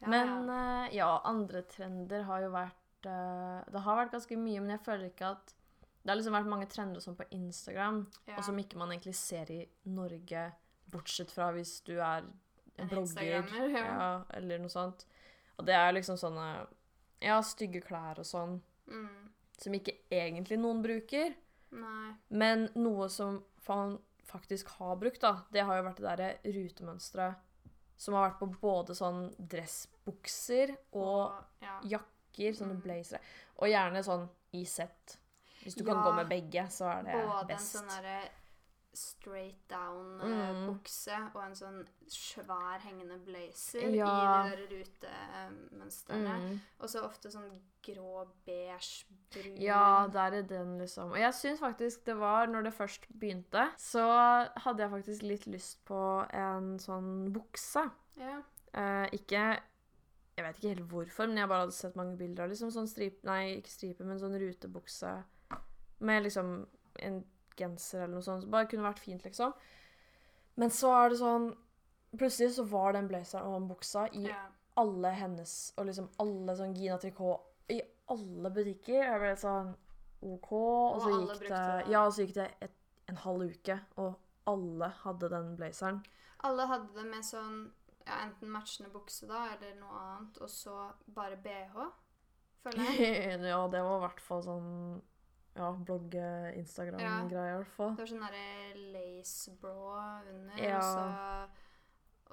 [0.00, 0.84] Ja, Men ja.
[0.84, 4.82] eh, ja, andre trender har jo vært uh, Det har vært ganske mye, men jeg
[4.84, 5.54] føler ikke at
[6.02, 8.36] Det har liksom vært mange trender sånn på Instagram, Ja.
[8.36, 10.42] og som ikke man egentlig ser i Norge,
[10.92, 12.26] bortsett fra hvis du er
[12.76, 13.86] En en blogger ja.
[13.86, 14.10] ja.
[14.36, 15.06] eller noe sånt.
[15.56, 16.66] Og det er liksom sånne
[17.26, 19.24] ja, stygge klær og sånn, mm.
[19.58, 21.34] som ikke egentlig noen bruker.
[21.76, 22.12] Nei.
[22.30, 27.42] Men noe som man faktisk har brukt, da, det har jo vært det derre rutemønsteret
[27.96, 31.32] som har vært på både sånn dressbukser og
[31.64, 31.78] ja.
[31.96, 32.82] jakker, sånne Mm.
[32.84, 33.20] blazere.
[33.56, 35.16] Og gjerne sånn i sett.
[35.62, 37.74] Hvis du kan gå med begge, så er det Både best.
[37.74, 38.18] en sånn derre
[38.96, 40.66] straight down-bukse Mm.
[40.66, 44.46] bukse og en sånn svær hengende blazer Ja.
[44.46, 46.36] i de rutemønstrene.
[46.40, 46.58] mm.
[46.80, 47.50] Og så ofte sånn
[47.82, 51.10] grå, beige, brun Ja, der er den, liksom.
[51.12, 55.46] Og jeg syns faktisk det var, når det først begynte, så hadde jeg faktisk litt
[55.46, 56.00] lyst på
[56.34, 57.90] en sånn bukse.
[58.16, 58.42] Ja.
[58.74, 59.60] Eh, ikke
[60.38, 62.86] Jeg vet ikke helt hvorfor, men jeg bare hadde sett mange bilder av liksom sånn
[62.86, 65.24] stripe Nei, ikke stripe, men sånn rutebukse
[66.00, 66.66] med liksom
[66.98, 67.24] en
[67.58, 68.44] genser eller noe sånt.
[68.44, 69.54] Så bare kunne vært fint, liksom.
[70.60, 71.54] Men så er det sånn
[72.16, 74.38] Plutselig så var den blazeren og den buksa i ja.
[74.80, 77.80] alle hennes Og liksom alle sånn Gina Tricot i
[78.14, 79.02] alle butikker.
[79.02, 79.72] Jeg ble sånn
[80.22, 80.52] OK.
[80.54, 81.80] Og, så gikk det det.
[81.92, 82.76] Ja, og så gikk det et,
[83.10, 84.14] en halv uke, og
[84.50, 85.98] alle hadde den blazeren.
[86.46, 87.58] Alle hadde det med sånn
[88.06, 90.76] ja, enten matchende bukse da, eller noe annet, og så
[91.14, 91.88] bare bh,
[92.62, 93.40] føler jeg.
[93.50, 94.70] ja, det var i hvert fall sånn
[95.56, 97.94] Ja, blogge-Instagram-greier, i hvert fall.
[97.96, 99.72] Det var sånn derre laceblå
[100.32, 100.76] under, Ja.
[100.76, 101.48] og så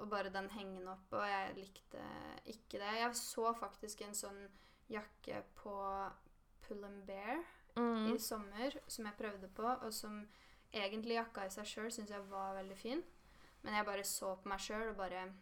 [0.02, 2.02] og bare den hengende opp, og jeg likte
[2.50, 2.94] ikke det.
[2.98, 4.48] Jeg så faktisk en sånn
[4.90, 6.10] jakke på
[6.66, 7.44] Pull and Bear
[7.76, 8.12] Mm.
[8.14, 10.28] i sommer som jeg prøvde på, og som
[10.72, 13.02] egentlig jakka i seg sjøl syns jeg var veldig fin.
[13.62, 15.32] Men jeg bare så på meg sjøl og bare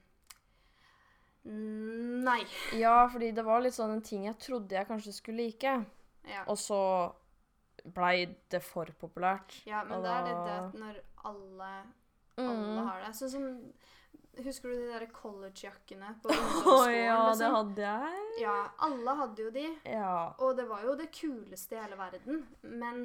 [1.44, 2.44] Nei.
[2.78, 5.72] Ja, fordi det var litt sånn en ting jeg trodde jeg kanskje skulle like,
[6.28, 6.76] Ja, og så
[7.84, 9.60] blei det for populært.
[9.66, 11.72] ja men da det er litt det at når alle,
[12.38, 12.86] alle Mm.
[12.86, 13.72] har det Sånn som
[14.42, 16.78] Husker du de der collegejakkene på ungdomsskolen?
[16.80, 17.54] Oh, ja, det liksom?
[17.54, 18.22] hadde jeg.
[18.40, 19.64] Ja, alle hadde jo de.
[19.84, 20.34] Ja.
[20.40, 22.46] Og det var jo det kuleste i hele verden.
[22.62, 23.02] Men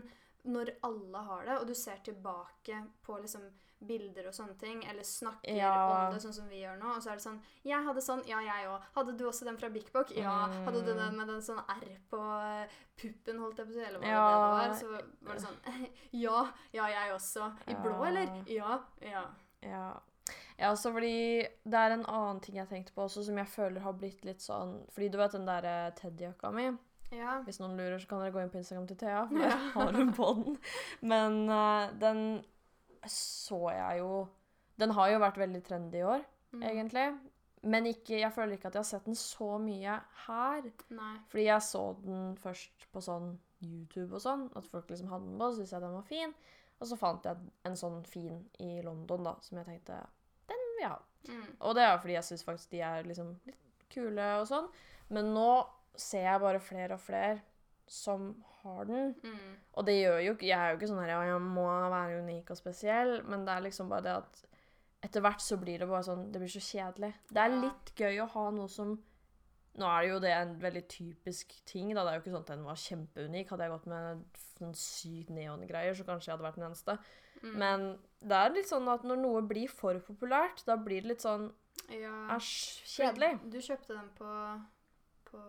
[0.47, 3.43] når alle har det, og du ser tilbake på liksom
[3.79, 6.07] bilder og sånne ting, eller snakker Ja.
[6.07, 8.23] om det sånn som vi gjør nå, og så er det sånn 'Jeg hadde sånn.
[8.27, 8.81] Ja, jeg òg.
[8.95, 10.11] Hadde du også den fra Bik Bok?
[10.17, 10.47] Ja.
[10.47, 13.79] Hadde du den med den sånn R på eh, puppen, holdt jeg på å si,
[13.85, 14.29] eller hva Ja.
[14.31, 14.75] det var?
[14.75, 14.87] Så
[15.21, 15.57] var det sånn
[16.13, 16.51] Ja.
[16.73, 17.53] Ja, jeg også.
[17.67, 18.43] I blå, eller?
[18.47, 18.79] Ja.
[19.01, 19.25] Ja.
[19.63, 19.99] Ja.
[20.59, 23.79] ja, også fordi det er en annen ting jeg tenkte på også, som jeg føler
[23.81, 26.77] har blitt litt sånn Fordi du vet den der Teddy-jakka mi?
[27.11, 27.41] Ja.
[27.43, 29.91] Hvis noen lurer, så kan dere gå inn på Instagram til Thea, for der har
[29.93, 30.57] hun på den.
[31.01, 32.43] Men uh, den
[33.13, 34.27] så jeg jo
[34.79, 36.21] Den har jo vært veldig trendy i år,
[36.53, 36.61] Mm.
[36.63, 37.19] egentlig.
[37.63, 39.95] Men ikke, jeg føler ikke at jeg har sett den så mye
[40.27, 40.61] her.
[40.89, 41.17] Nei.
[41.27, 45.39] Fordi jeg så den først på sånn YouTube og sånn, at folk liksom hadde den
[45.39, 46.33] på, så syntes jeg den var fin.
[46.79, 49.97] Og så fant jeg en sånn fin i London, da, som jeg tenkte
[50.47, 50.99] den vil jeg ha.
[51.27, 51.57] Mm.
[51.61, 54.69] Og det er jo fordi jeg syns faktisk de er liksom litt kule og sånn.
[55.09, 55.49] Men nå
[55.95, 57.41] ser jeg bare flere og flere
[57.87, 59.13] som har den.
[59.23, 59.55] Mm.
[59.79, 62.51] Og det gjør jo ikke Jeg er jo ikke sånn her jeg må være unik
[62.53, 64.43] og spesiell, men det er liksom bare det at
[65.07, 67.11] etter hvert så blir det bare sånn Det blir så kjedelig.
[67.29, 68.97] Det er litt gøy å ha noe som
[69.77, 72.01] Nå er det jo det en veldig typisk ting, da.
[72.01, 73.51] Det er jo ikke sånn at den var kjempeunik.
[73.51, 76.95] Hadde jeg gått med sånn sykt neongreier, så kanskje jeg hadde vært den eneste.
[77.43, 77.51] Mm.
[77.61, 77.85] Men
[78.25, 81.51] det er litt sånn at når noe blir for populært, da blir det litt sånn
[81.93, 82.39] ja.
[82.41, 83.35] kjedelig.
[83.45, 84.31] Du kjøpte den på,
[85.29, 85.43] på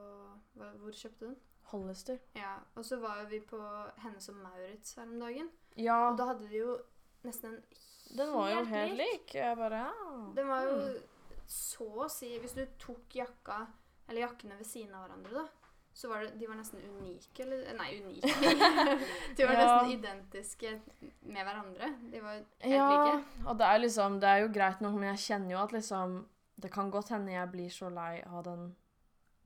[0.60, 1.40] Hvor kjøpte du den?
[1.72, 2.18] Hollister.
[2.36, 3.58] Ja, og så var jo vi på
[4.02, 5.50] Hennes og Maurits her om dagen.
[5.76, 6.78] Ja, Og da hadde de jo
[7.24, 9.34] nesten en helt den var jo helt lik.
[9.34, 9.90] Jeg bare ja.
[10.36, 11.02] Den var jo Mm.
[11.46, 13.66] så å si Hvis du tok jakka,
[14.08, 15.46] eller jakkene ved siden av hverandre, da,
[15.92, 17.40] så var det, de var nesten unike.
[17.42, 18.22] Eller Nei, unike.
[19.36, 19.82] de var Ja.
[19.82, 20.80] nesten identiske
[21.22, 21.90] med hverandre.
[22.12, 23.24] De var helt Ja, like.
[23.48, 26.26] og det er liksom Det er jo greit nok, men jeg kjenner jo at liksom
[26.60, 28.74] Det kan godt hende jeg blir så lei av den,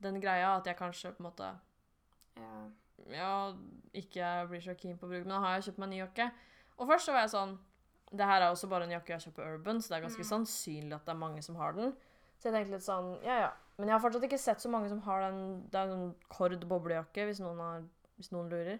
[0.01, 1.51] den greia at jeg kanskje på en måte
[2.37, 2.69] Ja.
[3.13, 3.31] ja,
[3.93, 5.99] ikke blir så keen på å bruke, men da har jeg kjøpt meg en ny
[6.01, 6.27] jakke.
[6.77, 7.57] Og først så var jeg sånn
[8.13, 10.21] Det her er også bare en jakke jeg kjøpt på Urban, så det er ganske
[10.21, 10.29] Mm.
[10.29, 11.93] sannsynlig at det er mange som har den.
[12.37, 13.51] Så jeg tenkte litt sånn Ja, ja.
[13.77, 16.59] Men jeg har fortsatt ikke sett så mange som har den Det er en Kord
[16.69, 17.81] boblejakke, hvis noen, har,
[18.17, 18.79] hvis noen lurer.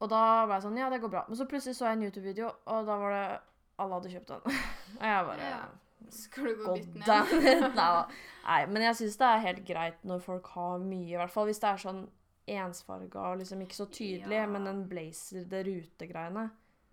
[0.00, 1.24] Og da ble jeg sånn Ja, det går bra.
[1.28, 3.40] Men så plutselig så jeg en YouTube-video, og da var det
[3.78, 4.40] Alle hadde kjøpt den.
[5.00, 5.64] og jeg bare Ja.
[6.10, 6.98] Skal du gå og bytte
[7.42, 7.60] ned?
[7.74, 8.06] Nei da.
[8.46, 11.46] Nei, men jeg syns det er helt greit når folk har mye, i hvert fall
[11.48, 12.08] hvis det er sånn
[12.48, 14.46] ensfarga og liksom ikke så tydelig, Ja.
[14.46, 16.50] men den blazer, det rutegreiene,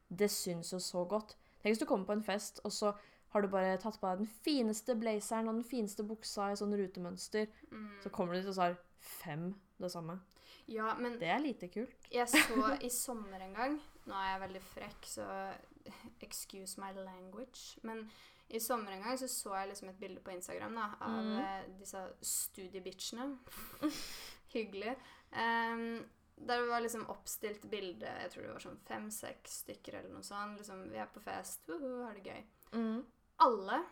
[0.09, 1.35] det syns jo så godt.
[1.61, 2.93] Tenk hvis du kommer på en fest, og så
[3.29, 6.73] har du bare tatt på deg den fineste blazeren og den fineste buksa i sånn
[6.77, 8.01] rutemønster, Mm.
[8.03, 10.19] så kommer du dit og så har fem det samme.
[10.67, 11.95] Ja, men Det er lite kult.
[12.11, 12.37] jeg så
[12.85, 15.53] i sommer en gang Nå er jeg veldig frekk, så
[16.21, 17.79] excuse my language.
[17.83, 18.09] Men
[18.49, 21.37] i sommer en gang så så jeg liksom et bilde på Instagram da, av Mhm.
[21.39, 23.37] eh, disse studiebitchene.
[24.53, 24.95] Hyggelig.
[25.33, 26.03] Em,
[26.35, 30.25] der det var liksom oppstilt bilde, jeg tror det var sånn fem-seks stykker eller noe
[30.25, 30.57] sånt.
[30.59, 32.41] Liksom, vi er på fest, uhu, har det gøy.
[32.73, 33.03] Mm.
[33.45, 33.83] Alle,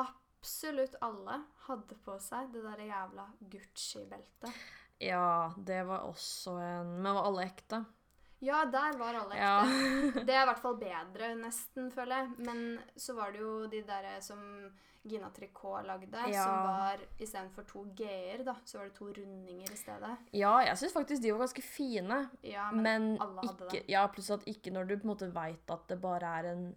[0.00, 4.64] absolutt alle, hadde på seg det der jævla Gucci-beltet.
[5.02, 7.82] Ja, det var også en Men var alle ekte?
[8.44, 9.44] Ja, der var alle ekte.
[9.44, 10.24] Ja.
[10.26, 12.48] Det er i hvert fall bedre, nesten, føler jeg.
[12.48, 12.60] Men
[12.96, 14.42] så var det jo de der som
[15.04, 16.44] Gina Tricot lagde, Ja.
[16.44, 20.16] som var istedenfor to G-er, da, så var det to rundinger i stedet.
[20.32, 22.30] ja, jeg syns faktisk de var ganske fine.
[22.42, 23.84] Ja, men, Men, alle hadde ikke, det.
[23.88, 26.74] ja, pluss at ikke når du på en måte veit at det bare er en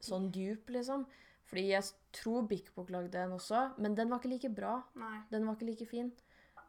[0.00, 1.06] sånn dupe, liksom.
[1.48, 4.82] Fordi jeg tror Bik Bok lagde en også, men den var ikke like bra.
[4.94, 5.22] Nei.
[5.30, 6.12] Den var ikke like fin.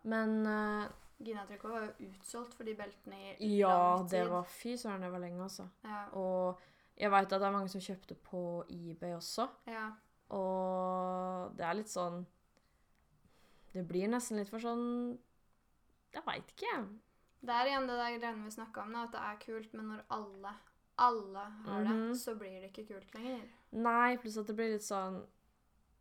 [0.04, 0.86] Men uh,
[1.20, 4.18] Gina Tricot var jo utsolgt for de beltene i ja, lang tid.
[4.20, 5.68] Ja, det var Fy søren, det var lenge, altså.
[5.84, 6.60] Ja, Og
[6.98, 9.90] jeg veit at det er mange som kjøpte på eBay også, ja.
[10.36, 12.22] Og det er litt sånn
[13.74, 15.18] Det blir nesten litt for sånn
[16.14, 16.86] Jeg veit ikke, jeg.
[17.40, 20.04] Det er igjen det der greiene vi snakka om, at det er kult, men når
[20.12, 20.54] alle,
[21.00, 23.46] alle har det, så blir det ikke kult lenger.
[23.72, 25.22] Nei, pluss at det blir litt sånn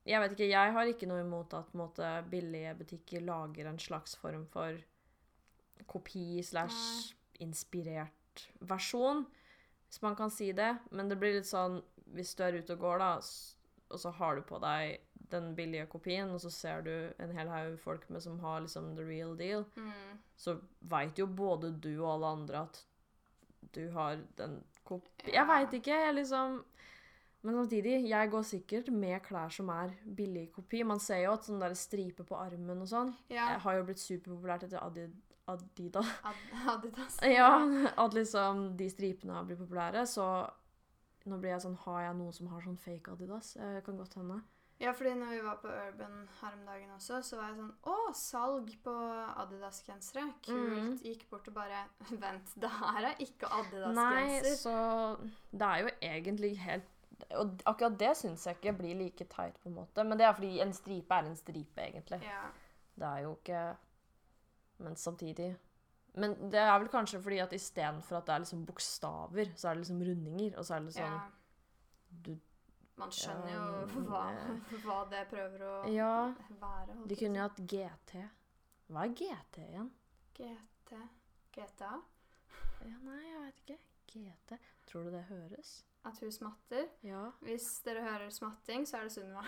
[0.08, 4.16] Jeg vet ikke, jeg har ikke noe imot at måte, billige butikker lager en slags
[4.18, 4.80] form for
[5.86, 9.26] kopi slash inspirert versjon,
[9.86, 10.72] hvis man kan si det.
[10.90, 11.78] Men det blir litt sånn
[12.16, 13.12] hvis du er ute og går, da,
[13.90, 14.98] og så har du på deg
[15.30, 18.94] den billige kopien, og så ser du en hel haug folk med som har liksom
[18.96, 20.18] the real deal, Mm.
[20.36, 22.84] så veit jo både du og alle andre at
[23.74, 25.32] du har den kopien.
[25.34, 26.64] Jeg veit ikke, jeg liksom
[27.42, 30.82] Men samtidig, jeg går sikkert med klær som er billig kopi.
[30.82, 33.52] Man ser jo at sånn der stripe på armen og sånn Ja.
[33.52, 35.04] Jeg har jo blitt superpopulært etter Adi
[35.46, 36.06] Adidas.
[36.24, 36.34] Ad
[36.66, 37.18] Adidas.
[37.38, 37.62] Ja,
[37.96, 40.50] at liksom de stripene har blitt populære, så
[41.28, 43.54] nå blir jeg sånn Har jeg noen som har sånn fake Adidas?
[43.58, 44.40] Jeg kan godt hende.
[44.78, 47.72] Ja, fordi når vi var på Urban her om dagen også, så var jeg sånn
[47.90, 48.92] Å, salg på
[49.42, 50.22] Adidas-gensere.
[50.46, 51.02] Kult.
[51.02, 51.80] Gikk bort og bare
[52.22, 54.54] Vent, det her er ikke Nei, Adidas-genser.
[54.62, 54.76] så
[55.50, 59.72] det er jo egentlig helt Og akkurat det syns jeg ikke blir like teit, på
[59.72, 60.04] en måte.
[60.06, 62.20] Men det er fordi en stripe er en stripe, egentlig.
[62.22, 62.44] Ja.
[62.98, 63.64] Det er jo ikke
[64.86, 65.56] Men samtidig
[66.18, 69.74] Men det er vel kanskje fordi at istedenfor at det er liksom bokstaver, så er
[69.78, 71.20] det liksom rundinger, og så er det liksom ja.
[72.28, 72.32] du,
[72.98, 76.12] Man skjønner jo hva, det- hva det prøver å Ja,
[76.60, 76.96] være.
[77.06, 78.16] de kunne jo hatt GT.
[78.88, 79.90] Hva er GT igjen?
[80.38, 80.96] GT
[81.58, 81.92] GTA?
[82.86, 83.78] Ja, nei, jeg vet ikke.
[84.08, 84.58] GT.
[84.88, 85.72] Tror du det høres?
[86.06, 86.86] At hun smatter.
[87.04, 87.24] Ja.
[87.44, 89.42] Hvis dere hører smatting, så er det Sunniva.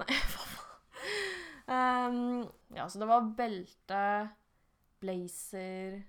[0.00, 0.66] Nei, hva faen.
[1.70, 4.00] Um, ja, så det var belte,
[5.00, 6.00] blazer,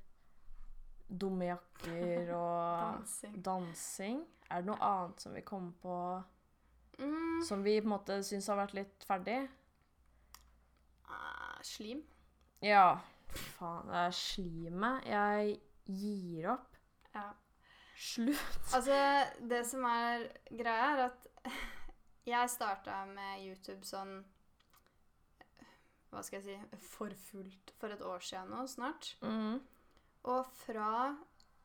[1.08, 3.39] dumme jakker og Dansing.
[3.45, 4.21] dansing.
[4.51, 5.97] Er det noe annet som vi kom på
[7.01, 7.41] Mm.
[7.47, 9.39] som vi på en måte syns har vært litt ferdig?
[11.10, 12.04] Uh, slim.
[12.62, 12.99] Ja,
[13.58, 15.08] faen, det er slimet.
[15.10, 15.56] Jeg
[15.88, 16.75] gir opp.
[17.15, 17.23] Ja.
[17.97, 18.60] Slutt.
[18.75, 18.99] Altså,
[19.49, 21.27] det som er greia, er at
[22.30, 24.19] jeg starta med YouTube sånn
[26.12, 29.13] Hva skal jeg si For fullt for et år siden nå, snart.
[29.24, 29.62] Mm.
[30.32, 31.15] Og fra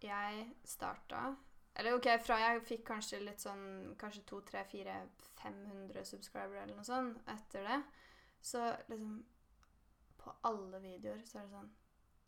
[0.03, 1.31] jeg starta
[1.77, 4.99] Eller OK, fra jeg fikk kanskje litt sånn Kanskje 2, 3, 4,
[5.43, 7.81] 500 subscribere eller noe sånt etter det,
[8.45, 9.19] så liksom
[10.21, 11.69] På alle videoer så er det sånn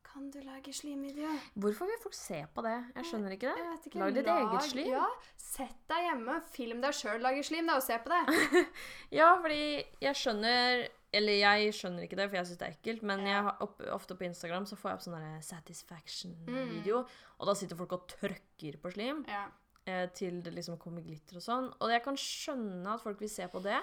[0.09, 1.33] Kan du lage slimvideo?
[1.61, 2.77] Hvorfor vil folk se på det?
[2.97, 3.65] Jeg skjønner ikke det.
[3.65, 3.99] Jeg ikke.
[4.01, 4.93] Lag ditt eget slim.
[4.95, 8.65] Ja, Sett deg hjemme, film deg sjøl lage slim, da, og se på det.
[9.19, 9.61] Ja, fordi
[10.01, 13.43] jeg skjønner Eller jeg skjønner ikke det, for jeg syns det er ekkelt, men jeg
[13.47, 16.99] har opp, ofte på Instagram så får jeg opp sånn satisfaction-video,
[17.39, 19.47] og da sitter folk og trøkker på slim Ja.
[19.87, 21.71] eh, til det liksom kommer glitter og sånn.
[21.81, 23.79] Og jeg kan skjønne at folk vil se på det.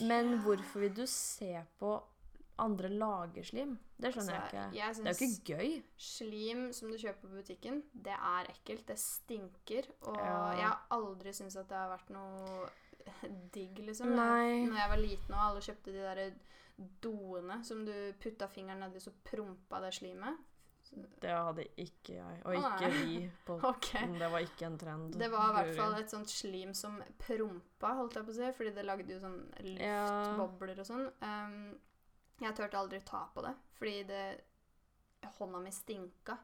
[0.00, 2.02] Men hvorfor vil du se på
[2.58, 3.78] andre lager slim?
[4.00, 4.74] Det skjønner Altså, jeg ikke.
[4.74, 5.82] jeg Det er jo ikke gøy.
[5.98, 8.86] Slim som du kjøper på butikken, det er ekkelt.
[8.86, 9.86] Det stinker.
[10.02, 10.52] Og Ja.
[10.56, 12.68] jeg har aldri syntes at det har vært noe
[13.54, 14.14] digg, liksom.
[14.16, 14.66] Nei.
[14.66, 16.22] Når jeg var liten og alle kjøpte de der
[17.04, 20.46] doene som du putta fingeren nedi, så prompa det slimet.
[21.20, 22.38] Det hadde ikke jeg.
[22.48, 23.18] Og ikke ah, vi.
[23.46, 24.08] På, okay.
[24.18, 25.14] Det var ikke en trend.
[25.20, 28.50] Det var i hvert fall et sånt slim som prompa, holdt jeg på å si,
[28.56, 29.38] fordi det lagde jo sånn
[29.76, 30.02] Ja.
[30.08, 31.06] luftbobler og sånn.
[31.22, 31.78] Um,
[32.40, 34.24] jeg turte aldri ta på det, fordi det
[35.38, 36.38] hånda mi stinka.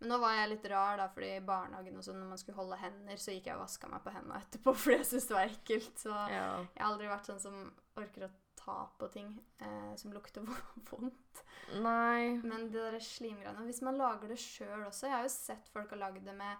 [0.00, 2.56] Men nå var jeg litt rar, da, fordi i barnehagen og sånn, når man skulle
[2.56, 5.36] holde hender, så gikk jeg og vaska meg på hendene etterpå fordi jeg syntes det
[5.36, 5.98] var ekkelt.
[6.06, 6.46] Så Ja.
[6.62, 7.58] jeg har aldri vært sånn som
[8.00, 9.28] orker å ta på ting
[9.60, 10.44] eh, som lukter
[10.90, 11.44] vondt.
[11.84, 12.36] Nei.
[12.42, 15.92] Men det der slimgreiene Hvis man lager det sjøl også Jeg har jo sett folk
[15.94, 16.56] har lagd det med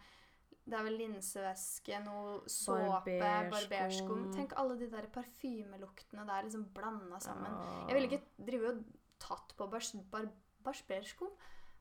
[0.62, 3.72] Det er vel linsevæske, noe såpe, Barberskum.
[3.74, 7.50] barberskum Tenk alle de der parfymeluktene der liksom blanda sammen.
[7.58, 7.80] Ja.
[7.90, 8.84] Jeg ville ikke drive og
[9.20, 10.28] tatt på bars, bar,
[10.64, 11.32] barberskum.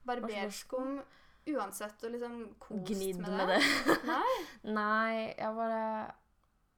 [0.09, 0.99] Barberskum
[1.47, 3.59] uansett og liksom kost Gnidd med, med det.
[4.13, 4.33] Nei.
[4.63, 5.83] Nei, jeg bare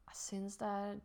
[0.08, 1.00] Jeg syns det er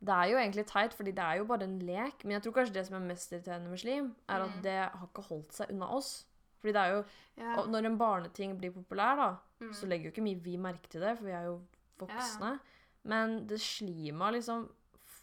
[0.00, 2.24] Det er jo egentlig teit, fordi det er jo bare en lek.
[2.24, 4.62] Men jeg tror kanskje det som er mest irriterende med slim, er at Mm.
[4.62, 6.24] det har ikke holdt seg unna oss.
[6.60, 7.04] Fordi det er jo
[7.38, 7.64] Ja.
[7.66, 9.72] Når en barneting blir populær, da, Mm.
[9.74, 11.60] så legger jo ikke mye vi merke til det, for vi er jo
[11.98, 12.60] voksne.
[13.04, 14.68] Men det slimet har liksom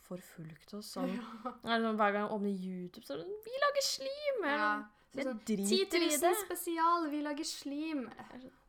[0.07, 1.09] forfulgt oss sånn.
[1.63, 1.77] Ja.
[1.77, 4.43] Liksom, hver gang jeg åpner YouTube, så er det sånn Vi lager slim!
[4.43, 4.85] Jeg,
[5.15, 5.23] Ja.
[5.23, 6.29] Så sånn, driter i 10 det.
[6.29, 8.09] 000 spesial, vi lager slim.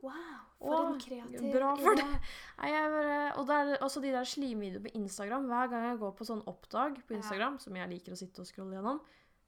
[0.02, 0.12] Wow,
[0.59, 2.20] for Åh, en kreativ bra for det.
[2.62, 5.48] Jeg bare, og det er også de der slimvideoene på Instagram.
[5.50, 7.50] Hver gang jeg går på sånn oppdag på Ja.
[7.59, 9.00] Som jeg liker å sitte og scrolle gjennom,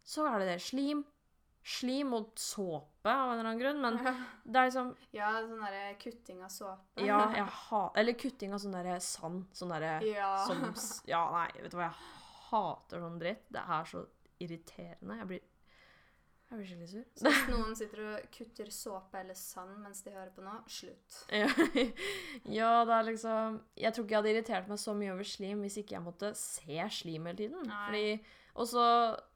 [0.05, 0.59] så er det det.
[0.63, 1.05] Slim.
[1.69, 3.81] Slim og såpe av en eller annen grunn.
[3.83, 3.99] Men
[4.45, 7.05] det er liksom Ja, sånn derre kutting av såpe.
[7.05, 9.45] Ja, jeg ha, Eller kutting av sånn derre sand.
[9.53, 10.37] Sånn derre Ja.
[10.47, 10.75] som
[11.07, 12.01] Ja, nei, vet du hva, jeg
[12.51, 13.45] hater sånn dritt.
[13.53, 14.07] Det er så
[14.41, 15.19] irriterende.
[15.19, 15.41] Jeg blir
[16.49, 17.05] Jeg blir skikkelig sur.
[17.21, 21.19] Så hvis noen sitter og kutter såpe eller sand mens de hører på nå, slutt.
[21.29, 21.49] Ja,
[22.59, 25.61] ja, det er liksom Jeg tror ikke jeg hadde irritert meg så mye over slim
[25.67, 27.69] hvis ikke jeg måtte se slim hele tiden.
[27.69, 27.81] Nei.
[27.87, 28.85] Fordi Og så,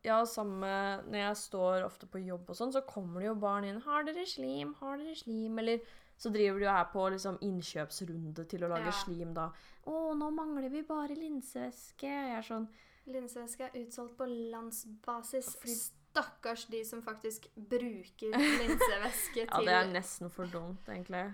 [0.03, 0.71] ja, samme
[1.07, 4.09] Når jeg står ofte på jobb og sånn, så kommer det jo barn inn 'Har
[4.09, 4.73] dere slim?
[4.81, 5.85] Har dere slim?' Eller
[6.17, 8.99] så driver de jo her på liksom innkjøpsrunde til å lage Ja.
[9.05, 9.51] slim, da.
[9.87, 12.69] 'Å, nå mangler vi bare linsevæske.' Jeg er sånn
[13.07, 15.57] Linsevæske er utsolgt på landsbasis.
[15.59, 21.25] Fordi- Stakkars de som faktisk bruker linsevæske Ja, det er nesten for dumt, egentlig.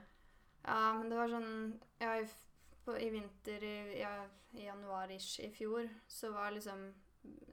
[0.62, 1.50] Ja, men det var sånn
[1.98, 2.28] Ja, i,
[2.86, 4.14] på, i vinter, i, ja,
[4.54, 6.88] i januar-ish i fjor, så var liksom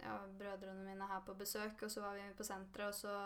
[0.03, 3.17] ja, brødrene mine her på besøk, og så var vi på senteret, og så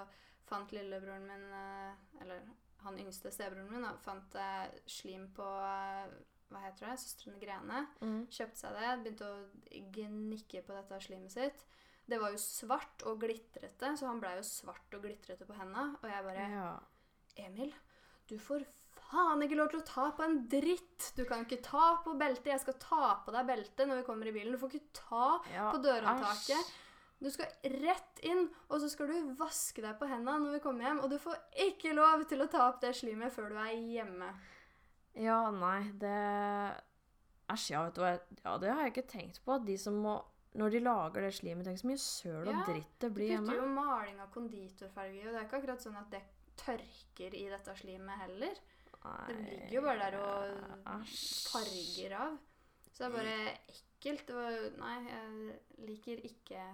[0.49, 2.47] fant lillebroren min eh, Eller
[2.85, 6.15] han yngste stebroren min da, fant eh, slim på eh,
[6.49, 6.95] Hva heter det?
[7.03, 7.83] Søstrene Grene.
[8.01, 8.23] Mm.
[8.33, 11.67] Kjøpte seg det, begynte å gnikke på dette slimet sitt.
[12.09, 15.91] Det var jo svart og glitrete, så han blei jo svart og glitrete på henda.
[16.01, 16.71] Og jeg bare Ja.
[17.39, 17.71] Emil,
[18.27, 18.65] du får
[19.09, 21.13] faen ikke lov til å ta på en dritt!
[21.17, 22.51] Du kan ikke ta på beltet.
[22.51, 24.53] Jeg skal ta på deg beltet når vi kommer i bilen.
[24.53, 25.71] Du får ikke ta ja.
[25.71, 26.59] på dørhåndtaket.
[26.59, 26.77] æsj.
[27.19, 27.49] Du skal
[27.81, 31.01] rett inn, og så skal du vaske deg på hendene når vi kommer hjem.
[31.03, 34.29] Og du får ikke lov til å ta opp det slimet før du er hjemme.
[35.19, 36.15] Ja, nei, det
[37.49, 38.11] Æsj, ja, vet du hva.
[38.45, 39.55] Ja, det har jeg ikke tenkt på.
[39.57, 40.19] At de som må
[40.57, 43.33] Når de lager det slimet, tenk så mye søl og Ja, dritt det blir Du
[43.33, 43.67] Ja, putter hjemme.
[43.67, 46.21] jo maling av konditorfarge, og det er ikke akkurat sånn at det
[46.57, 48.55] tørker i dette slimet heller.
[49.03, 51.05] Nei, Det ligger jo bare der og
[51.53, 52.38] farger av.
[52.91, 54.29] Så det er bare ekkelt.
[54.35, 56.65] Og nei, jeg liker ikke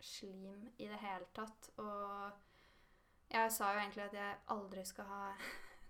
[0.00, 1.70] slim i det hele tatt.
[1.78, 2.32] Og
[3.30, 5.22] jeg sa jo egentlig at jeg aldri skal ha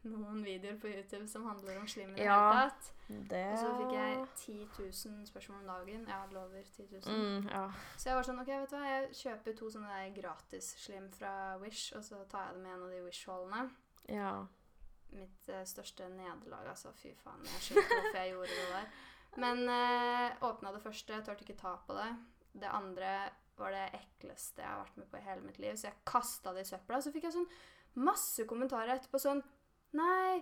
[0.04, 2.36] noen videoer på YouTube som handler om slim i det Ja.
[2.52, 2.92] hele tatt.
[3.08, 4.68] Det Og så fikk jeg 10
[5.08, 6.06] 000 spørsmål om dagen.
[6.08, 7.02] Ja, lover 10 000.
[7.16, 7.64] mm, Ja.
[7.98, 11.56] Så jeg var sånn, ok, vet du hva, jeg kjøper to sånne der gratis-slim fra
[11.58, 13.70] Wish, og så tar jeg det med en av de Wish-holdene.
[14.08, 14.46] ja.
[15.12, 16.92] Mitt uh, største nederlag, altså.
[16.94, 18.86] Fy faen, jeg skjønner hvorfor jeg gjorde det der.
[19.42, 22.16] Men uh, åpna det første, jeg torde ikke ta på det.
[22.62, 23.08] Det andre
[23.58, 26.52] var det ekleste jeg har vært med på i hele mitt liv, så jeg kasta
[26.54, 27.00] det i søpla.
[27.02, 27.50] Så fikk jeg sånn
[28.06, 29.42] masse kommentarer etterpå sånn
[29.96, 30.40] Nei,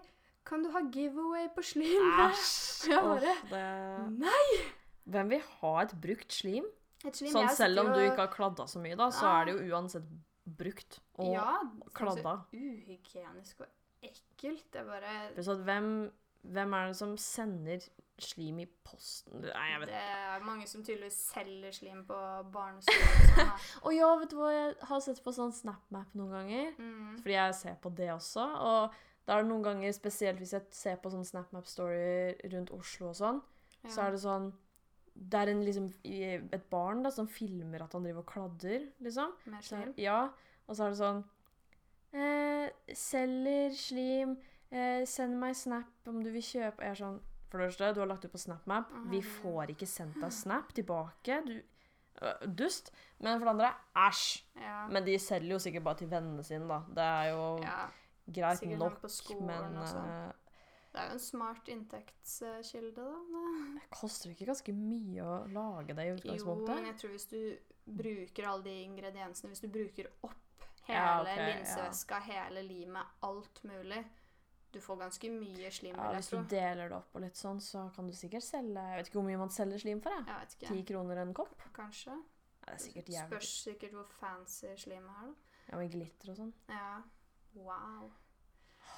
[0.49, 2.09] kan du ha giveaway på slim?
[2.24, 2.88] Æsj!
[2.90, 4.59] Jeg bare oh, det Nei!
[5.09, 6.66] Hvem vil ha et brukt slim?
[7.07, 9.34] Et slim Sånn selv om du ikke har kladda så mye, da, så Ja.
[9.40, 10.09] er det jo uansett
[10.59, 12.34] brukt og ja, det så kladda.
[12.57, 13.68] Uhygienisk og
[14.03, 14.66] ekkelt.
[14.72, 15.88] Det er bare sånn, hvem,
[16.57, 17.84] hvem er det som sender
[18.18, 19.42] slim i posten?
[19.44, 22.18] Nei, jeg vet Det er mange som tydeligvis selger slim på
[22.55, 23.12] barneskolen.
[23.12, 23.84] og sånn.
[23.84, 26.72] Å ja, vet du hva, jeg har sett på sånn SnapMap noen ganger.
[26.78, 27.18] Mm.
[27.22, 28.46] Fordi jeg ser på det også.
[28.72, 28.99] Og
[29.29, 33.18] da er det noen ganger, spesielt hvis jeg ser på sånn SnapMap-storyer rundt Oslo og
[33.18, 33.43] sånn,
[33.85, 34.49] så er det sånn
[35.18, 39.35] Det er en, liksom, et barn da, som filmer at han driver og kladder, liksom.
[39.66, 40.20] Så, ja,
[40.64, 41.24] og så er det sånn
[42.14, 44.37] eh, Selger slim.
[44.70, 46.79] Eh, send meg snap om du vil kjøpe.
[46.79, 47.18] Og Jeg er sånn
[47.49, 48.95] For det første, du har lagt ut på SnapMap.
[48.95, 51.43] Å, Vi får ikke sendt deg snap tilbake.
[51.49, 51.59] Du
[52.59, 52.93] Dust.
[53.22, 54.43] Men for det andre, æsj.
[54.59, 54.81] Ja.
[54.91, 56.81] Men de selger jo sikkert bare til vennene sine, da.
[56.95, 57.81] Det er jo ja.
[58.33, 60.11] Greit sikkert nok, på skolen men og sånn.
[60.11, 60.33] eh,
[60.93, 63.14] Det er jo en smart inntektskilde, da.
[63.79, 67.59] det koster ikke ganske mye å lage det i Jo, men jeg tror hvis du
[67.89, 72.20] bruker alle de ingrediensene Hvis du bruker opp hele Ja, ok, ja.
[72.26, 74.05] hele limet, alt mulig
[74.72, 77.87] Du får ganske mye slim, Ja, hvis du deler det opp og litt sånn, så
[77.95, 80.49] kan du sikkert selge Jeg vet ikke hvor mye man selger slim for, jeg.
[80.68, 81.55] Ti kroner en kopp?
[81.76, 82.12] Kanskje.
[82.12, 83.29] Ja, det er sikkert jævlig.
[83.31, 85.35] Spørs sikkert hvor fancy slimet er, da.
[85.70, 86.53] Ja, med glitter og sånn.
[86.68, 87.03] Ja.
[87.59, 88.11] Wow.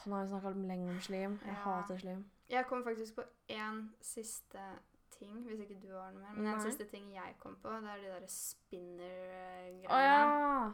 [0.06, 1.38] Nå har vi snakka lenge om slim.
[1.44, 1.62] Jeg Ja.
[1.64, 2.24] hater slim.
[2.48, 4.58] Jeg kom faktisk på én siste
[5.10, 6.32] ting, hvis ikke du har noe mer.
[6.34, 6.70] Men en Nei.
[6.70, 9.88] siste ting jeg kom på, det er de der spinner-greiene.
[9.90, 10.72] Å ja!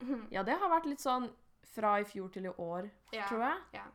[0.30, 1.28] Ja, det har vært litt sånn
[1.74, 3.62] fra i fjor til i år, Ja, tror jeg.
[3.74, 3.86] ja.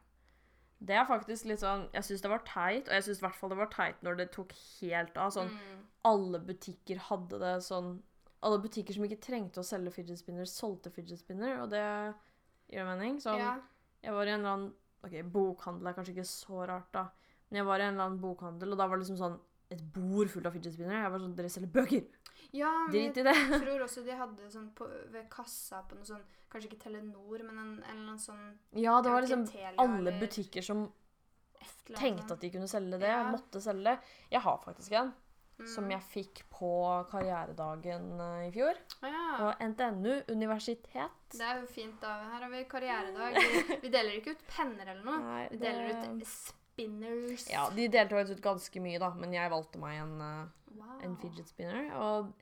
[0.83, 3.35] Det er faktisk litt sånn Jeg syns det var teit, og jeg syns i hvert
[3.39, 5.31] fall det var teit når det tok helt av.
[5.31, 5.85] Sånn Mm.
[6.03, 8.01] alle butikker hadde det sånn
[8.43, 12.13] Alle butikker som ikke trengte å selge fidget spinner, solgte fidget spinner, og det
[12.75, 13.19] gir mening.
[13.23, 13.55] Sånn ja.
[14.03, 17.01] Jeg var i en eller annen Ok, bokhandel er kanskje ikke så rart, da.
[17.49, 19.39] Men jeg var i en eller annen bokhandel, og da var det liksom sånn
[19.73, 21.01] et bord fullt av fidget spinner.
[21.01, 22.05] Jeg var sånn Dere selger bøker!
[22.53, 23.59] ja men Drit jeg i det!
[23.65, 26.21] tror også de hadde sånn på, ved kassa på noe sånn
[26.51, 28.43] Kanskje ikke Telenor, men en, en eller annen sånn
[28.77, 30.83] Ja, det var liksom Telia alle eller butikker som
[31.97, 33.23] tenkte at de kunne selge det, Ja.
[33.31, 33.95] måtte selge det.
[34.31, 35.13] Jeg har faktisk en
[35.53, 35.67] Mm.
[35.69, 36.69] som jeg fikk på
[37.11, 38.79] karrieredagen eh, i fjor.
[39.05, 39.25] Å ja.
[39.37, 41.19] På NTNU universitet.
[41.29, 42.15] Det er jo fint, da.
[42.31, 43.37] Her har vi karrieredag.
[43.37, 45.21] Vi, vi deler ikke ut penner eller noe.
[45.21, 47.47] Nei, Vi deler ut spinners.
[47.53, 50.99] Ja, de delte faktisk ut ganske mye, da, men jeg valgte meg en, eh, wow.
[51.05, 51.89] en fidget spinner.
[52.01, 52.33] Og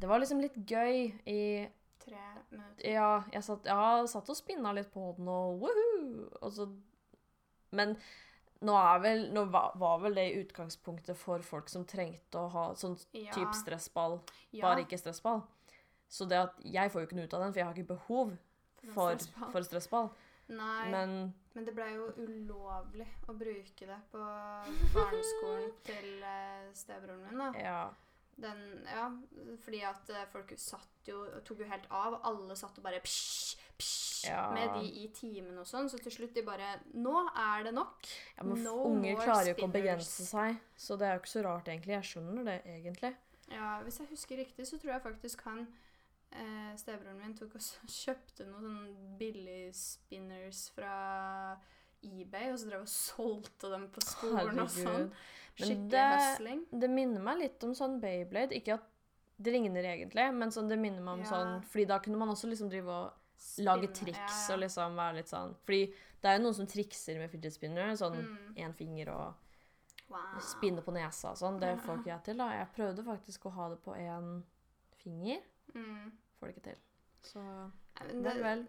[0.00, 1.42] det var liksom litt gøy i
[2.00, 2.86] Tre minutter.
[2.88, 6.28] Ja, jeg satt, jeg satt og spinna litt på den, og woohoo!
[6.40, 6.68] Og så
[7.76, 7.92] Men
[8.60, 12.64] nå vel Nå var, var vel det i utgangspunktet for folk som trengte å ha
[12.76, 13.32] sånn Ja.
[13.32, 14.20] type stressball,
[14.52, 14.62] ja.
[14.66, 15.42] bare ikke stressball.
[16.10, 17.94] Så det at jeg får jo ikke noe ut av den, for jeg har ikke
[17.94, 18.36] behov
[18.94, 19.50] for, stressball.
[19.52, 20.10] for stressball.
[20.50, 24.18] Nei, men, Men det ble jo ulovlig å bruke det på
[24.96, 27.38] barneskolen til eh, stebroren min.
[27.38, 27.50] da.
[27.60, 27.82] ja.
[28.40, 29.04] Den, ja,
[29.60, 32.14] fordi at eh, folk satt jo tok jo helt av.
[32.16, 33.59] og Alle satt og bare psj,
[34.26, 34.50] Ja.
[34.54, 35.88] med de i timen og sånn.
[35.90, 38.06] Så til slutt de bare Nå er det nok.
[38.38, 41.34] ja men No unger klarer jo ikke å begrense seg, så det er jo ikke
[41.34, 41.94] så rart, egentlig.
[41.98, 43.14] Jeg skjønner det, egentlig.
[43.50, 45.66] Ja, Hvis jeg husker riktig, så tror jeg faktisk han
[46.32, 47.60] eh, Stebroren min tok og
[48.04, 51.56] kjøpte noen sånne billige spinners fra
[52.02, 54.86] eBay, og så drev og solgte dem på skolen og sånn.
[54.86, 55.10] Herregud.
[55.60, 56.60] Men Skikkelig det- hustling.
[56.80, 58.54] Det minner meg litt om sånn Beyblade.
[58.56, 58.86] Ikke at
[59.40, 61.30] det ligner egentlig, men sånn, det minner meg om Ja.
[61.30, 63.12] sånn Fordi da kunne man også liksom drive og
[63.58, 65.86] lage triks og liksom være litt sånn Fordi
[66.20, 67.92] det er jo noen som trikser med fidget spinner.
[67.96, 68.18] Sånn
[68.56, 68.74] Mm.
[68.76, 69.34] finger og
[70.10, 70.40] Wow.
[70.40, 71.60] spinne på nesa og sånn.
[71.60, 72.48] Det får ikke jeg til, da.
[72.50, 74.42] Jeg prøvde faktisk å ha det på én
[74.98, 75.38] finger.
[75.74, 76.10] Mm.
[76.40, 76.76] Får det ikke til.
[77.22, 77.70] Så
[78.00, 78.66] vel, vel.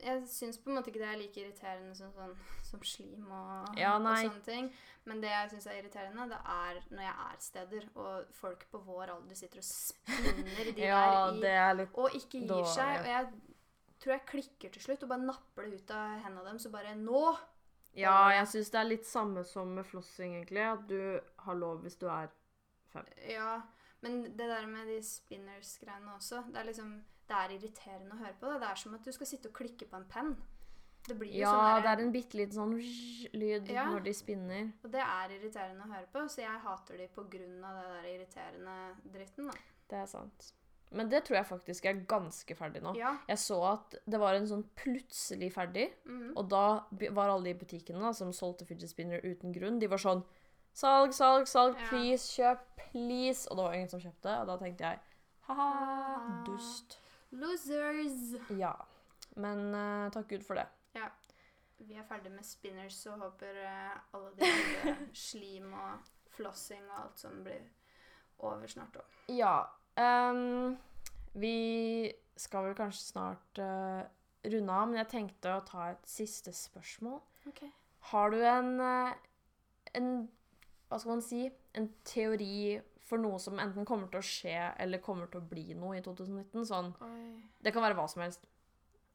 [0.00, 3.76] Jeg syns på en måte ikke det er like irriterende som, sånn, som slim og,
[3.76, 4.72] Ja, og sånne ting.
[5.04, 8.78] Men det jeg syns er irriterende, det er når jeg er steder, og folk på
[8.86, 12.74] vår alder sitter og spinner de Ja, der i Og ikke gir dårlig.
[12.74, 13.00] seg.
[13.00, 13.28] Og jeg
[14.08, 16.94] tror jeg klikker til slutt og bare napper det ut av hendene dem, så bare
[16.96, 17.22] Nå!
[17.98, 20.62] Ja, jeg syns det er litt samme som med flossing, egentlig.
[20.64, 22.30] At du har lov hvis du er
[22.92, 23.06] fem.
[23.26, 23.58] Ja.
[24.04, 26.92] Men det der med de spinners-greiene også, det er liksom
[27.28, 28.48] Det er irriterende å høre på.
[28.48, 30.36] Det Det er som at du skal sitte og klikke på en penn.
[31.08, 32.72] Det Ja, sånn det er en bitte liten sånn
[33.34, 33.84] lyd Ja.
[33.90, 34.72] når de spinner.
[34.84, 37.90] Og det er irriterende å høre på, så jeg hater de på grunn av det
[37.92, 39.46] der irriterende dritten.
[39.50, 39.58] da.
[39.88, 40.52] Det er sant.
[40.90, 42.94] Men det tror jeg faktisk er ganske ferdig nå.
[42.96, 43.14] Ja.
[43.28, 46.30] Jeg så at det var en sånn plutselig ferdig, mm.
[46.38, 46.64] og da
[47.12, 50.24] var alle de butikkene da, som solgte fidget spinner uten grunn, de var sånn
[50.78, 51.88] Salg, salg, salg, Ja.
[51.90, 53.48] please, kjøp, please.
[53.50, 55.00] Og det var ingen som kjøpte, og da tenkte jeg
[55.48, 55.68] ha-ha,
[56.20, 56.44] Ah.
[56.46, 56.98] dust.
[57.32, 58.36] Losers!
[58.54, 58.76] Ja.
[59.34, 60.68] Men uh, takk Gud for det.
[61.78, 64.48] Vi er ferdig med spinners og håper uh, alle de
[65.28, 67.62] slim og flossing og alt som blir
[68.38, 69.18] over snart òg.
[69.34, 69.52] Ja.
[69.98, 70.76] Ehm,
[71.38, 71.56] vi
[72.38, 74.02] skal vel kanskje snart uh,
[74.46, 77.20] runde av, men jeg tenkte å ta et siste spørsmål.
[78.12, 79.14] Har du en, eh,
[79.98, 80.28] en
[80.88, 81.50] Hva skal man si?
[81.76, 85.74] En teori for noe som enten kommer til å skje, eller kommer til å bli
[85.76, 86.64] noe i 2019?
[86.68, 86.94] Sånn,
[87.60, 88.46] det kan være hva som helst.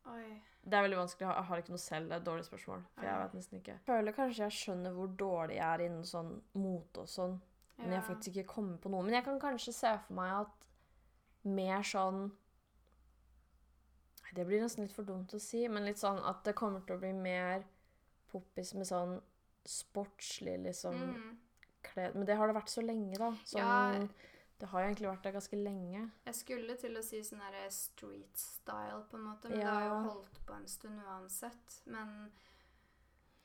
[0.06, 0.42] oi.
[0.64, 1.28] Det er veldig vanskelig.
[1.28, 2.08] Jeg har ikke noe selv.
[2.08, 2.84] Det er et dårlig spørsmål.
[2.96, 3.74] For jeg vet nesten ikke.
[3.74, 7.42] Jeg føler kanskje jeg skjønner hvor dårlig jeg er innen sånn mote og sånn.
[7.78, 9.04] Men jeg har faktisk ikke kommet på noe.
[9.04, 10.63] Men jeg kan kanskje se for meg at
[11.46, 12.32] mer sånn
[14.34, 16.96] Det blir nesten litt for dumt å si, men litt sånn at det kommer til
[16.96, 17.64] å bli mer
[18.32, 19.20] poppis med sånn
[19.64, 21.38] sportslig, liksom Mm.
[21.84, 23.32] kled Men det har det vært så lenge, da.
[23.46, 24.08] Sånn, Ja.
[24.60, 26.12] Det har jo egentlig vært det ganske lenge.
[26.26, 29.88] Jeg skulle til å si sånn her street style, på en måte, men det har
[29.90, 31.82] jo holdt på en stund uansett.
[31.86, 32.32] Men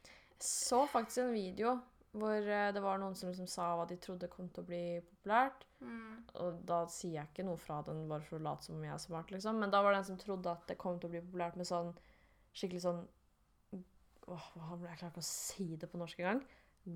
[0.04, 1.82] Jeg så faktisk en video
[2.16, 4.82] hvor eh, det var noen som liksom sa hva de trodde kom til å bli
[5.04, 5.66] populært.
[5.80, 8.84] mm, Og da sier jeg ikke noe fra den bare for å late som om
[8.86, 9.60] jeg er smart, liksom.
[9.60, 11.68] Men da var det en som trodde at det kom til å bli populært med
[11.68, 11.94] sånn
[12.56, 13.06] skikkelig sånn
[14.28, 14.48] Åh,
[14.84, 16.42] Jeg klarer ikke å si det på norsk engang.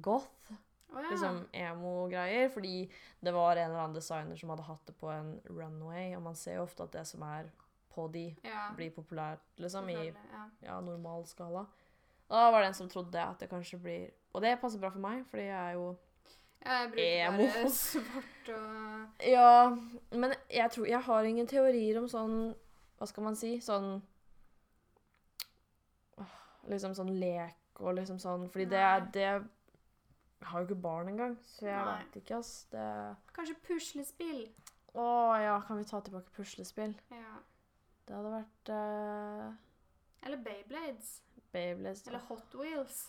[0.04, 0.50] Goth.
[0.92, 1.06] Oh, ja.
[1.08, 2.50] Liksom emo-greier.
[2.52, 2.90] Fordi
[3.24, 6.36] det var en eller annen designer som hadde hatt det på en runway, og man
[6.36, 7.48] ser jo ofte at det som er
[7.92, 10.12] på de, ja, blir populært, liksom, i
[10.64, 11.66] ja, normal skala.
[12.32, 14.88] Og da var det en som trodde at det kanskje blir Og det passer bra
[14.94, 15.90] for meg, fordi jeg er jo
[16.62, 17.48] Ja, jeg bruker Emo.
[17.52, 19.48] bare svart og Ja,
[20.16, 22.38] men jeg tror Jeg har ingen teorier om sånn
[22.98, 23.56] Hva skal man si?
[23.60, 23.98] Sånn
[26.70, 28.82] Liksom sånn lek og liksom sånn Fordi det
[29.16, 31.96] det Jeg har jo ikke barn engang, så jeg Nei.
[32.02, 32.64] vet ikke, ass.
[32.72, 32.84] Det
[33.34, 34.40] Kanskje puslespill.
[34.98, 35.04] Å
[35.38, 36.96] ja, kan vi ta tilbake puslespill?
[37.14, 37.36] Ja.
[38.08, 39.52] Det hadde vært uh,
[40.22, 41.22] Eller Beyblades.
[41.52, 43.02] Bayblades Eller Hot Wheels.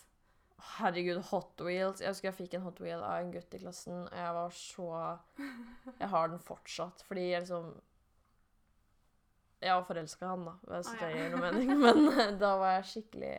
[0.78, 2.00] Herregud, Hot Wheels.
[2.00, 4.54] Jeg husker jeg fikk en Hot Wheel av en gutt i klassen, og jeg var
[4.56, 4.88] så
[6.02, 7.72] Jeg har den fortsatt, fordi jeg liksom
[9.64, 12.54] Jeg var forelska i han, da, hvis Å, det gir noe mening, men eh, da
[12.60, 13.34] var jeg skikkelig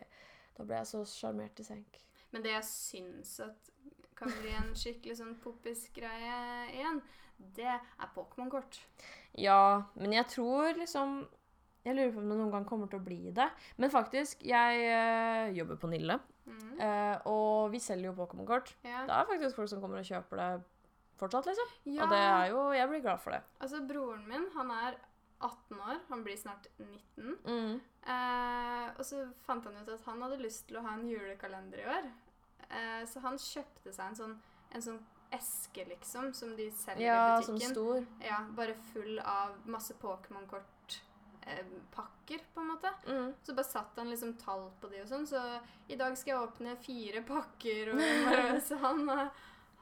[0.58, 2.02] Da ble jeg så sjarmert i senk.
[2.32, 3.72] Men det jeg syns at
[4.16, 6.36] kan bli en skikkelig sånn poppis-greie
[6.72, 7.02] igjen,
[7.58, 8.78] det er Pokémon-kort.
[9.36, 11.26] Ja, men jeg tror liksom
[11.86, 13.46] Jeg lurer på om det noen gang kommer til å bli det.
[13.78, 16.80] Men faktisk, jeg eh, jobber på Nille, Mm.
[16.80, 18.76] eh, og vi selger jo Pokémon-kort.
[18.86, 19.00] Ja.
[19.08, 20.64] Det er faktisk folk som kommer og kjøper det
[21.18, 21.72] fortsatt, liksom.
[21.96, 22.04] ja.
[22.04, 23.42] Og det er jo Jeg blir glad for det.
[23.62, 24.98] Altså, broren min, han er
[25.42, 25.98] 18 år.
[26.10, 27.38] Han blir snart 19.
[27.46, 27.82] Mm.
[28.08, 31.82] Eh, og så fant han ut at han hadde lyst til å ha en julekalender
[31.82, 32.12] i år.
[32.70, 34.36] Eh, så han kjøpte seg en sånn,
[34.72, 35.00] en sånn
[35.36, 38.06] eske, liksom, som de selger Ja, i Ja, som stor.
[38.22, 39.94] Ja, bare full av masse
[41.46, 42.90] Pokémon-kort-pakker, på en måte.
[43.08, 43.34] Mm.
[43.44, 45.26] Så bare satte han liksom tall på de og sånn.
[45.30, 45.42] Så
[45.88, 49.30] i dag skal jeg åpne fire pakker, og bare, så han, eh,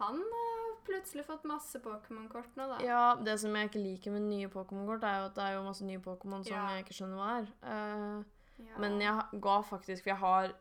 [0.02, 2.80] han har plutselig fått masse Pokémon-kort nå, da.
[2.84, 5.64] Ja, det som jeg ikke liker med nye Pokémon-kort, er jo at det er jo
[5.70, 6.66] masse nye Pokémon som Ja.
[6.76, 7.54] jeg ikke skjønner hva er.
[7.64, 8.24] Uh,
[8.64, 8.78] Ja.
[8.78, 10.52] Men jeg ga faktisk For jeg har,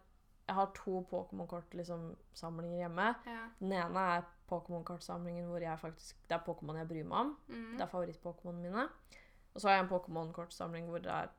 [0.48, 3.14] jeg har to Pokémon-kort liksom, hjemme.
[3.28, 3.42] ja.
[3.60, 7.36] Den ene er Pokémon-kortsamlingen hvor jeg faktisk Det er Pokémon jeg bryr meg om.
[7.48, 7.76] Mm.
[7.76, 8.88] Det er favoritt-Pokémonene mine.
[9.54, 11.30] Og så har jeg en Pokémon-kortsamling hvor det er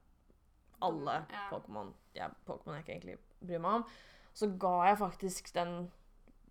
[0.84, 1.47] alle Ja.
[1.51, 3.86] Pokémon ja, Pokémon jeg ikke egentlig bryr meg om.
[4.34, 5.91] Så ga jeg faktisk den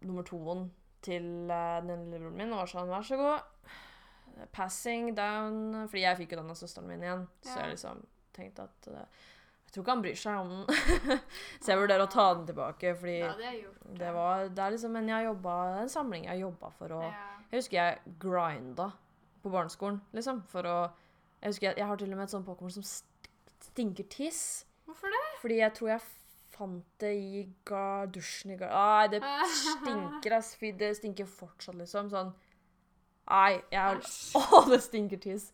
[0.02, 0.70] nummer toen
[1.02, 3.68] til uh, den lillebroren min og var sånn Vær så god.
[4.54, 7.26] Passing down Fordi jeg fikk jo den av søsteren min igjen.
[7.44, 8.02] Så jeg liksom
[8.34, 9.02] tenkte at uh,
[9.66, 11.20] Jeg tror ikke han bryr seg om den.
[11.62, 14.74] så jeg vurderer å ta den tilbake, fordi ja, jeg gjort det var Det er
[14.74, 17.12] liksom Men jeg jobba Det en samling jeg jobba for å ja.
[17.50, 18.92] jeg husker jeg grinda
[19.42, 20.76] på barneskolen, liksom, for å
[21.42, 23.30] Jeg husker jeg, jeg har til og med et sånt Pokémon som st
[23.72, 24.64] stinker tiss.
[24.86, 25.22] Hvorfor det?
[25.40, 26.00] Fordi jeg tror jeg
[26.52, 27.42] fant det i
[28.12, 28.68] dusjen i ga...
[28.70, 29.22] Nei, det
[29.62, 30.54] stinker, ass.
[30.60, 32.10] Det stinker fortsatt, liksom.
[32.12, 32.32] Sånn
[33.30, 34.02] Nei, jeg.
[34.38, 35.52] Å, det stinker tiss.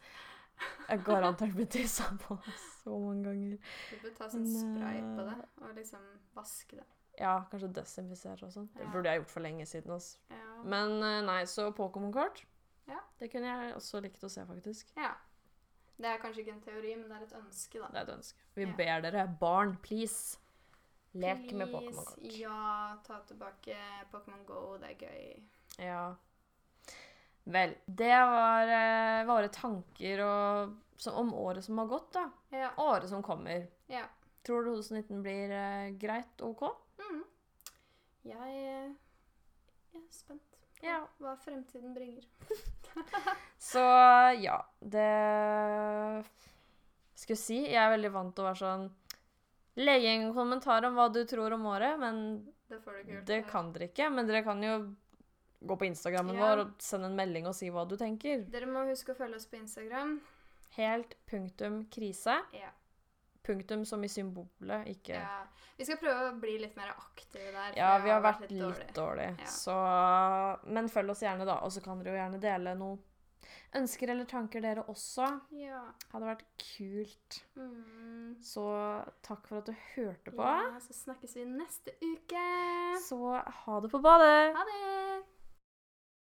[0.89, 2.37] Jeg garantert blitt tissa på
[2.81, 3.59] så mange ganger.
[3.93, 6.87] Du bør ta sånn spray på det, og liksom vaske det.
[7.21, 8.67] Ja, kanskje desinfisere og sånn.
[8.75, 8.91] Det Ja.
[8.95, 9.93] burde jeg gjort for lenge siden.
[9.95, 10.19] Altså.
[10.33, 10.49] Ja.
[10.65, 12.43] Men eh, nei, så Pokémon-kort
[12.89, 12.99] Ja.
[13.21, 14.91] Det kunne jeg også likt å se, faktisk.
[14.97, 15.13] ja.
[15.99, 17.89] Det er kanskje ikke en teori, men det er et ønske, da.
[17.91, 18.39] Det er et ønske.
[18.55, 18.75] Vi Ja.
[18.79, 20.39] ber dere, barn, please.
[21.15, 22.39] Lek med Please, Pokémon-kort.
[22.39, 23.77] Ja, ta tilbake
[24.13, 24.77] Pokémon Go.
[24.79, 25.43] Det er gøy.
[25.79, 26.15] Ja.
[27.49, 32.27] Vel, det var eh, våre tanker og, som, om året som har gått, da.
[32.53, 32.71] Ja.
[32.77, 33.67] Året som kommer.
[33.89, 34.05] ja.
[34.47, 36.41] Tror du 2019 blir eh, greit?
[36.41, 36.63] OK?
[37.03, 37.25] Mm.
[38.25, 38.55] Jeg
[39.93, 40.43] jeg er spent
[40.83, 41.01] Ja.
[41.19, 42.25] hva fremtiden bringer.
[43.59, 43.83] Så
[44.43, 45.09] ja, det
[47.19, 48.87] Skal jeg si, jeg er veldig vant til å være sånn
[49.79, 52.17] Legge en kommentar om hva du tror om året, men
[52.71, 53.27] Det får gjort.
[53.29, 54.09] det kan dere ikke.
[54.11, 54.73] Men dere kan jo
[55.63, 56.41] gå på Instagrammen Ja.
[56.49, 58.43] vår og sende en melding og si hva du tenker.
[58.51, 60.17] Dere må huske å følge oss på Instagram.
[60.77, 62.41] Helt punktum krise.
[62.53, 62.71] Ja.
[63.49, 65.67] Punktum som i symbolet, ikke Ja, ja.
[65.79, 67.77] Vi skal prøve å bli litt mer aktive der.
[67.79, 69.29] for vi har vært litt dårlige dårlig.
[69.39, 69.53] Ja.
[69.53, 69.77] Så
[70.75, 71.61] Men følg oss gjerne, da.
[71.65, 72.99] Og så kan dere jo gjerne dele noe
[73.79, 75.29] ønsker eller tanker, dere også.
[75.59, 75.83] Ja.
[76.13, 77.41] Hadde vært kult.
[77.59, 78.37] Mm.
[78.45, 78.65] Så
[79.25, 80.43] takk for at du hørte på.
[80.43, 80.79] ja.
[80.85, 82.47] Så snakkes vi neste uke.
[83.05, 84.55] Så ha det på badet!
[84.57, 85.38] Ha det!